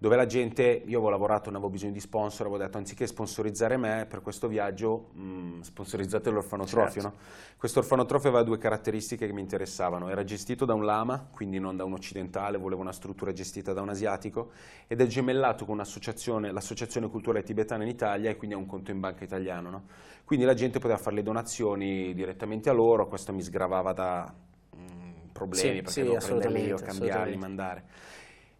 dove 0.00 0.14
la 0.14 0.26
gente, 0.26 0.62
io 0.62 0.98
avevo 0.98 1.10
lavorato, 1.10 1.46
non 1.46 1.56
avevo 1.56 1.70
bisogno 1.70 1.92
di 1.92 1.98
sponsor, 1.98 2.46
avevo 2.46 2.62
detto 2.62 2.78
anziché 2.78 3.04
sponsorizzare 3.06 3.76
me 3.76 4.06
per 4.08 4.22
questo 4.22 4.46
viaggio, 4.46 5.08
mh, 5.12 5.60
sponsorizzate 5.62 6.30
l'orfanotrofio. 6.30 7.02
Certo. 7.02 7.16
no? 7.16 7.22
Questo 7.56 7.80
orfanotrofio 7.80 8.28
aveva 8.28 8.44
due 8.44 8.58
caratteristiche 8.58 9.26
che 9.26 9.32
mi 9.32 9.40
interessavano, 9.40 10.08
era 10.08 10.22
gestito 10.22 10.64
da 10.64 10.74
un 10.74 10.84
lama, 10.84 11.28
quindi 11.32 11.58
non 11.58 11.76
da 11.76 11.82
un 11.82 11.94
occidentale, 11.94 12.58
volevo 12.58 12.80
una 12.80 12.92
struttura 12.92 13.32
gestita 13.32 13.72
da 13.72 13.80
un 13.80 13.88
asiatico, 13.88 14.52
ed 14.86 15.00
è 15.00 15.06
gemellato 15.06 15.64
con 15.64 15.74
un'associazione, 15.74 16.52
l'associazione 16.52 17.08
culturale 17.08 17.42
tibetana 17.42 17.82
in 17.82 17.88
Italia 17.88 18.30
e 18.30 18.36
quindi 18.36 18.54
ha 18.54 18.58
un 18.58 18.66
conto 18.66 18.92
in 18.92 19.00
banca 19.00 19.24
italiano. 19.24 19.68
no? 19.68 19.82
Quindi 20.24 20.44
la 20.44 20.54
gente 20.54 20.78
poteva 20.78 20.98
fare 21.00 21.16
le 21.16 21.22
donazioni 21.22 22.14
direttamente 22.14 22.70
a 22.70 22.72
loro, 22.72 23.08
questo 23.08 23.32
mi 23.32 23.42
sgravava 23.42 23.92
da 23.92 24.32
mm, 24.76 25.30
problemi 25.32 25.68
Sì, 25.68 25.74
perché 25.76 25.90
sì, 25.90 26.02
dovevo 26.02 26.24
prenderli 26.24 26.66
io, 26.66 26.76
cambiarli, 26.76 27.36
mandare. 27.36 27.84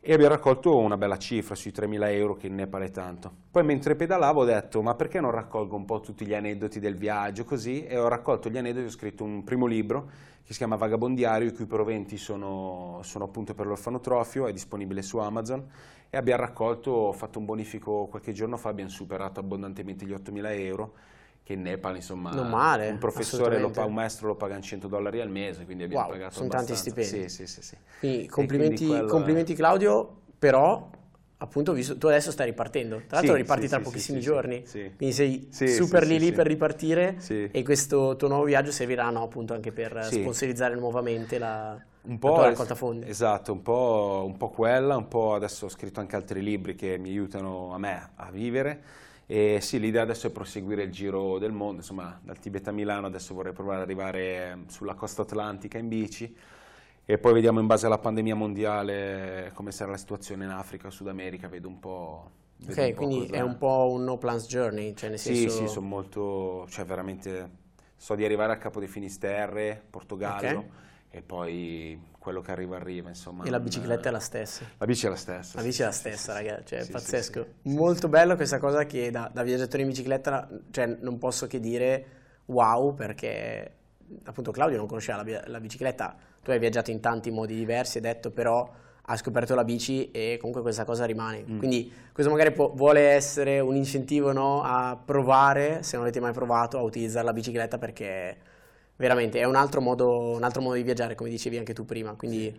E 0.01 0.13
abbiamo 0.13 0.33
raccolto 0.33 0.79
una 0.79 0.97
bella 0.97 1.19
cifra, 1.19 1.57
sui 1.57 1.73
3.000 1.73 2.13
euro, 2.13 2.35
che 2.37 2.47
in 2.47 2.55
Nepal 2.55 2.89
tanto. 2.93 3.33
Poi 3.51 3.65
mentre 3.65 3.97
pedalavo 3.97 4.43
ho 4.43 4.45
detto, 4.45 4.81
ma 4.81 4.95
perché 4.95 5.21
non 5.21 5.33
raccolgo 5.33 5.75
un 5.75 5.85
po' 5.85 5.99
tutti 5.99 6.25
gli 6.25 6.35
aneddoti 6.35 6.79
del 6.79 6.97
viaggio, 6.97 7.45
così? 7.45 7.85
E 7.85 7.99
ho 7.99 8.07
raccolto 8.07 8.49
gli 8.49 8.57
aneddoti, 8.57 8.87
ho 8.87 8.91
scritto 8.91 9.25
un 9.25 9.43
primo 9.43 9.67
libro 9.67 10.09
che 10.45 10.53
si 10.53 10.59
chiama 10.59 10.77
Vagabondiario, 10.77 11.49
i 11.49 11.53
cui 11.53 11.67
proventi 11.67 12.17
sono, 12.17 13.01
sono 13.03 13.25
appunto 13.25 13.55
per 13.55 13.67
l'orfanotrofio, 13.67 14.47
è 14.47 14.53
disponibile 14.53 15.03
su 15.03 15.19
Amazon. 15.19 15.69
E 16.09 16.17
abbiamo 16.17 16.43
raccolto, 16.43 16.93
ho 16.93 17.13
fatto 17.13 17.41
un 17.41 17.45
bonifico 17.45 18.07
qualche 18.07 18.33
giorno 18.33 18.57
fa, 18.57 18.69
abbiamo 18.69 18.91
superato 18.91 19.41
abbondantemente 19.41 20.07
gli 20.07 20.13
8.000 20.13 20.61
euro, 20.61 20.93
che 21.49 21.55
in 21.55 21.63
Nepal 21.63 21.97
insomma 21.97 22.35
Non 22.35 22.51
male, 22.51 22.91
un 22.91 22.99
professore, 22.99 23.59
lo 23.59 23.71
pa- 23.71 23.85
un 23.85 23.95
maestro 23.95 24.27
lo 24.29 24.35
paga 24.35 24.55
in 24.55 24.61
100 24.61 24.87
dollari 24.87 25.19
al 25.23 25.31
mese, 25.31 25.65
quindi 25.65 25.83
abbiamo 25.85 26.03
Wow, 26.05 26.13
pagato 26.13 26.35
sono 26.35 26.51
tanti 26.51 26.75
abbastanza. 26.75 26.91
stipendi. 26.91 27.29
Sì, 27.31 27.47
sì, 27.47 27.47
sì, 27.47 27.63
sì. 27.63 27.77
Quindi 27.99 28.27
complimenti, 28.29 28.85
quindi 28.85 29.03
è- 29.03 29.07
complimenti 29.07 29.55
Claudio, 29.55 30.21
però 30.39 30.91
appunto 31.39 31.73
visto, 31.73 31.97
tu 31.97 32.07
adesso 32.07 32.31
stai 32.31 32.47
ripartendo. 32.47 33.05
Tra 33.07 33.17
l'altro 33.17 33.35
Sì, 33.35 33.41
riparti 33.43 33.63
sì, 33.63 33.69
tra 33.69 33.79
sì, 33.79 33.83
pochissimi 33.85 34.21
giorni, 34.21 34.63
quindi 34.97 35.15
sei 35.15 35.49
super 35.65 36.07
lì 36.07 36.19
lì 36.19 36.33
per 36.33 36.47
ripartire 36.47 37.17
e 37.51 37.63
questo 37.63 38.15
tuo 38.17 38.29
nuovo 38.29 38.45
viaggio 38.45 38.71
servirà 38.73 39.09
no, 39.09 39.23
appunto 39.23 39.55
anche 39.55 39.73
per 39.73 40.13
sponsorizzare 40.13 40.75
nuovamente 40.75 41.39
la, 41.39 41.81
Un 42.03 42.19
po', 42.19 42.43
raccolta 42.43 42.75
fondi. 42.75 43.07
esatto, 43.07 43.53
un 43.53 43.63
po', 43.63 44.25
un 44.27 44.37
po' 44.37 44.49
quella, 44.51 44.97
un 44.97 45.09
po' 45.09 45.35
adesso 45.35 45.67
ho 45.67 45.69
scritto 45.69 46.01
anche 46.01 46.17
altri 46.17 46.43
libri 46.43 46.75
che 46.75 46.97
mi 46.97 47.11
aiutano 47.11 47.75
a 47.75 47.79
me 47.79 48.11
a 48.17 48.31
vivere. 48.31 48.83
E 49.31 49.59
sì, 49.61 49.79
l'idea 49.79 50.03
adesso 50.03 50.27
è 50.27 50.31
proseguire 50.31 50.83
il 50.85 50.91
giro 50.91 51.39
del 51.39 51.53
mondo, 51.53 51.77
insomma, 51.83 52.19
dal 52.23 52.39
Tibet 52.39 52.67
a 52.69 52.73
Milano 52.73 53.07
adesso 53.07 53.35
vorrei 53.35 53.53
provare 53.53 53.77
ad 53.79 53.83
arrivare 53.83 54.65
sulla 54.69 54.95
costa 54.95 55.21
atlantica 55.23 55.77
in 55.77 55.89
bici 55.89 56.35
e 57.05 57.19
poi 57.19 57.35
vediamo 57.35 57.61
in 57.61 57.67
base 57.67 57.85
alla 57.87 57.99
pandemia 57.99 58.35
mondiale 58.35 59.51
come 59.55 59.71
sarà 59.73 59.91
la 59.93 59.97
situazione 59.99 60.45
in 60.45 60.51
Africa, 60.51 60.91
Sud 60.91 61.09
America, 61.09 61.47
vedo 61.49 61.69
un 61.69 61.79
po'. 61.79 62.31
vedo 62.59 62.83
Ok, 62.83 62.85
un 62.85 62.95
po' 62.95 63.07
quindi 63.07 63.27
cosa- 63.27 63.31
è 63.31 63.41
un 63.41 63.59
po' 63.59 63.91
un 63.93 64.05
no 64.05 64.17
plans 64.19 64.47
journey, 64.47 64.95
cioè 64.95 65.11
nel 65.11 65.19
Sì, 65.21 65.49
senso... 65.49 65.51
sì, 65.51 65.67
sono 65.67 65.87
molto, 65.87 66.67
cioè 66.69 66.85
veramente, 66.85 67.51
so 67.97 68.15
di 68.15 68.25
arrivare 68.25 68.53
a 68.53 68.59
Capo 68.59 68.79
di 68.81 68.87
Finisterre, 68.87 69.85
Portogallo 69.91 70.67
Ok. 70.67 70.73
e 71.11 71.23
poi 71.23 72.01
quello 72.29 72.43
che 72.43 72.51
arriva 72.51 72.77
arriva, 72.77 73.09
insomma. 73.09 73.45
E 73.45 73.51
la 73.51 73.59
bicicletta 73.59 74.11
è 74.11 74.13
la 74.13 74.19
stessa. 74.19 74.65
La 74.77 74.85
bici 74.85 75.07
è 75.07 75.09
la 75.09 75.17
stessa. 75.17 75.57
La 75.57 75.63
bici 75.65 75.81
è 75.81 75.85
la 75.87 75.91
stessa, 75.93 76.37
sì, 76.37 76.43
ragazzi, 76.43 76.67
cioè 76.67 76.83
Sì, 76.83 76.91
pazzesco. 76.91 77.47
sì. 77.63 77.75
Molto 77.75 78.09
bello 78.09 78.37
questa 78.37 78.59
cosa 78.59 78.85
che 78.85 79.11
da, 79.11 79.31
da 79.33 79.43
viaggiatore 79.43 79.83
in 79.83 79.89
bicicletta, 79.89 80.47
cioè 80.71 80.99
non 81.01 81.17
posso 81.17 81.47
che 81.47 81.59
dire 81.59 82.05
wow, 82.47 82.95
perché 82.95 83.73
appunto 84.25 84.51
Claudio 84.51 84.77
non 84.77 84.87
conosceva 84.87 85.23
la, 85.25 85.43
la 85.47 85.61
bicicletta, 85.61 86.15
tu 86.43 86.51
hai 86.51 86.59
viaggiato 86.59 86.91
in 86.91 87.01
tanti 87.01 87.31
modi 87.31 87.55
diversi, 87.55 87.97
hai 87.97 88.03
detto 88.03 88.31
però 88.31 88.71
hai 89.11 89.17
scoperto 89.17 89.55
la 89.55 89.65
bici 89.65 90.11
e 90.11 90.37
comunque 90.39 90.61
questa 90.61 90.85
cosa 90.85 91.07
rimane. 91.07 91.45
Mm. 91.49 91.59
Quindi 91.59 91.91
questo 92.13 92.31
magari 92.31 92.53
può- 92.53 92.73
vuole 92.75 93.09
essere 93.09 93.59
un 93.59 93.75
incentivo 93.75 94.33
no, 94.33 94.63
a 94.63 95.01
provare, 95.03 95.83
se 95.83 95.97
non 95.97 96.05
avete 96.05 96.21
mai 96.21 96.33
provato, 96.33 96.77
a 96.77 96.83
utilizzare 96.83 97.25
la 97.25 97.33
bicicletta 97.33 97.79
perché 97.79 98.37
veramente 98.99 99.39
è 99.41 99.45
un 99.45 99.55
altro 99.57 99.81
modo, 99.81 100.31
un 100.37 100.43
altro 100.43 100.61
modo 100.61 100.75
di 100.75 100.83
viaggiare, 100.83 101.15
come 101.15 101.31
dicevi 101.31 101.57
anche 101.57 101.73
tu 101.73 101.87
prima. 101.87 102.13
Quindi 102.15 102.55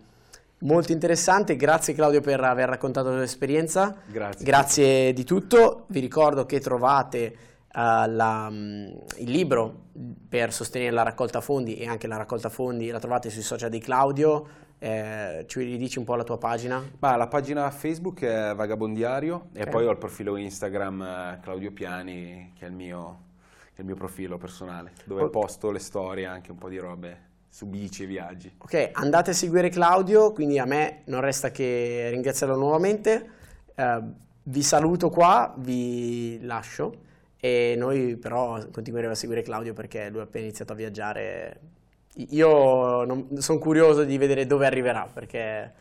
molto 0.60 0.92
interessante, 0.92 1.54
grazie 1.56 1.94
Claudio 1.94 2.20
per 2.20 2.40
aver 2.42 2.68
raccontato 2.68 3.08
la 3.08 3.14
tua 3.14 3.24
esperienza. 3.24 3.94
Grazie. 4.06 4.44
Grazie 4.44 5.12
di 5.12 5.24
tutto. 5.24 5.84
Vi 5.88 6.00
ricordo 6.00 6.46
che 6.46 6.58
trovate 6.60 7.18
eh, 7.22 7.36
la, 7.72 8.48
mm, 8.50 8.86
il 9.18 9.30
libro 9.30 9.88
per 10.28 10.52
sostenere 10.52 10.90
la 10.90 11.02
raccolta 11.02 11.40
fondi 11.40 11.76
e 11.76 11.86
anche 11.86 12.06
la 12.06 12.16
raccolta 12.16 12.48
fondi 12.48 12.88
la 12.88 12.98
trovate 12.98 13.30
sui 13.30 13.42
social 13.42 13.70
di 13.70 13.78
Claudio. 13.78 14.68
Eh, 14.82 15.44
ci 15.46 15.60
ridici 15.60 15.98
un 15.98 16.06
po' 16.06 16.14
la 16.14 16.24
tua 16.24 16.38
pagina? 16.38 16.82
Ma 17.00 17.14
la 17.16 17.26
pagina 17.26 17.70
Facebook 17.70 18.22
è 18.22 18.54
Vagabondiario 18.54 19.48
e 19.52 19.64
Ok. 19.64 19.68
poi 19.68 19.84
ho 19.84 19.90
il 19.90 19.98
profilo 19.98 20.36
Instagram 20.36 21.02
eh, 21.02 21.38
Claudio 21.42 21.70
Piani 21.70 22.52
che 22.58 22.64
è 22.64 22.68
il 22.70 22.74
mio, 22.74 23.18
il 23.80 23.86
mio 23.86 23.94
profilo 23.96 24.36
personale, 24.38 24.92
dove 25.04 25.22
Ok. 25.22 25.30
posto 25.30 25.70
le 25.70 25.78
storie, 25.78 26.26
anche 26.26 26.50
un 26.50 26.58
po' 26.58 26.68
di 26.68 26.78
robe 26.78 27.28
su 27.48 27.66
bici 27.66 28.04
e 28.04 28.06
viaggi. 28.06 28.52
Ok, 28.58 28.90
andate 28.92 29.30
a 29.30 29.34
seguire 29.34 29.68
Claudio, 29.70 30.32
quindi 30.32 30.58
a 30.58 30.64
me 30.66 31.02
non 31.06 31.20
resta 31.20 31.50
che 31.50 32.08
ringraziarlo 32.10 32.56
nuovamente. 32.56 33.28
Eh, 33.74 34.00
vi 34.44 34.62
saluto 34.62 35.10
qua, 35.10 35.54
vi 35.58 36.38
lascio 36.42 37.08
e 37.38 37.74
noi 37.76 38.16
però 38.16 38.58
continueremo 38.70 39.12
a 39.12 39.16
seguire 39.16 39.42
Claudio 39.42 39.72
perché 39.72 40.10
lui 40.10 40.20
ha 40.20 40.24
appena 40.24 40.44
iniziato 40.44 40.72
a 40.72 40.76
viaggiare. 40.76 41.60
Io 42.30 43.28
sono 43.38 43.58
curioso 43.58 44.04
di 44.04 44.18
vedere 44.18 44.46
dove 44.46 44.66
arriverà 44.66 45.08
perché 45.12 45.72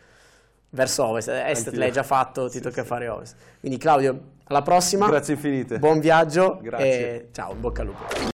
verso 0.70 1.04
ovest, 1.06 1.30
est 1.30 1.68
Anch'io. 1.68 1.80
l'hai 1.80 1.92
già 1.92 2.04
fatto, 2.04 2.50
ti 2.50 2.60
Sì, 2.60 2.62
tocca 2.62 2.82
sì. 2.82 2.88
fare 2.88 3.08
ovest. 3.10 3.36
Quindi 3.60 3.78
Claudio, 3.78 4.22
alla 4.50 4.62
prossima, 4.62 5.08
Grazie 5.08 5.36
infinite. 5.36 5.80
buon 5.80 6.00
viaggio 6.00 6.60
Grazie. 6.62 6.88
e 6.88 7.30
ciao, 7.32 7.54
bocca 7.54 7.82
al 7.82 7.88
lupo. 7.88 8.38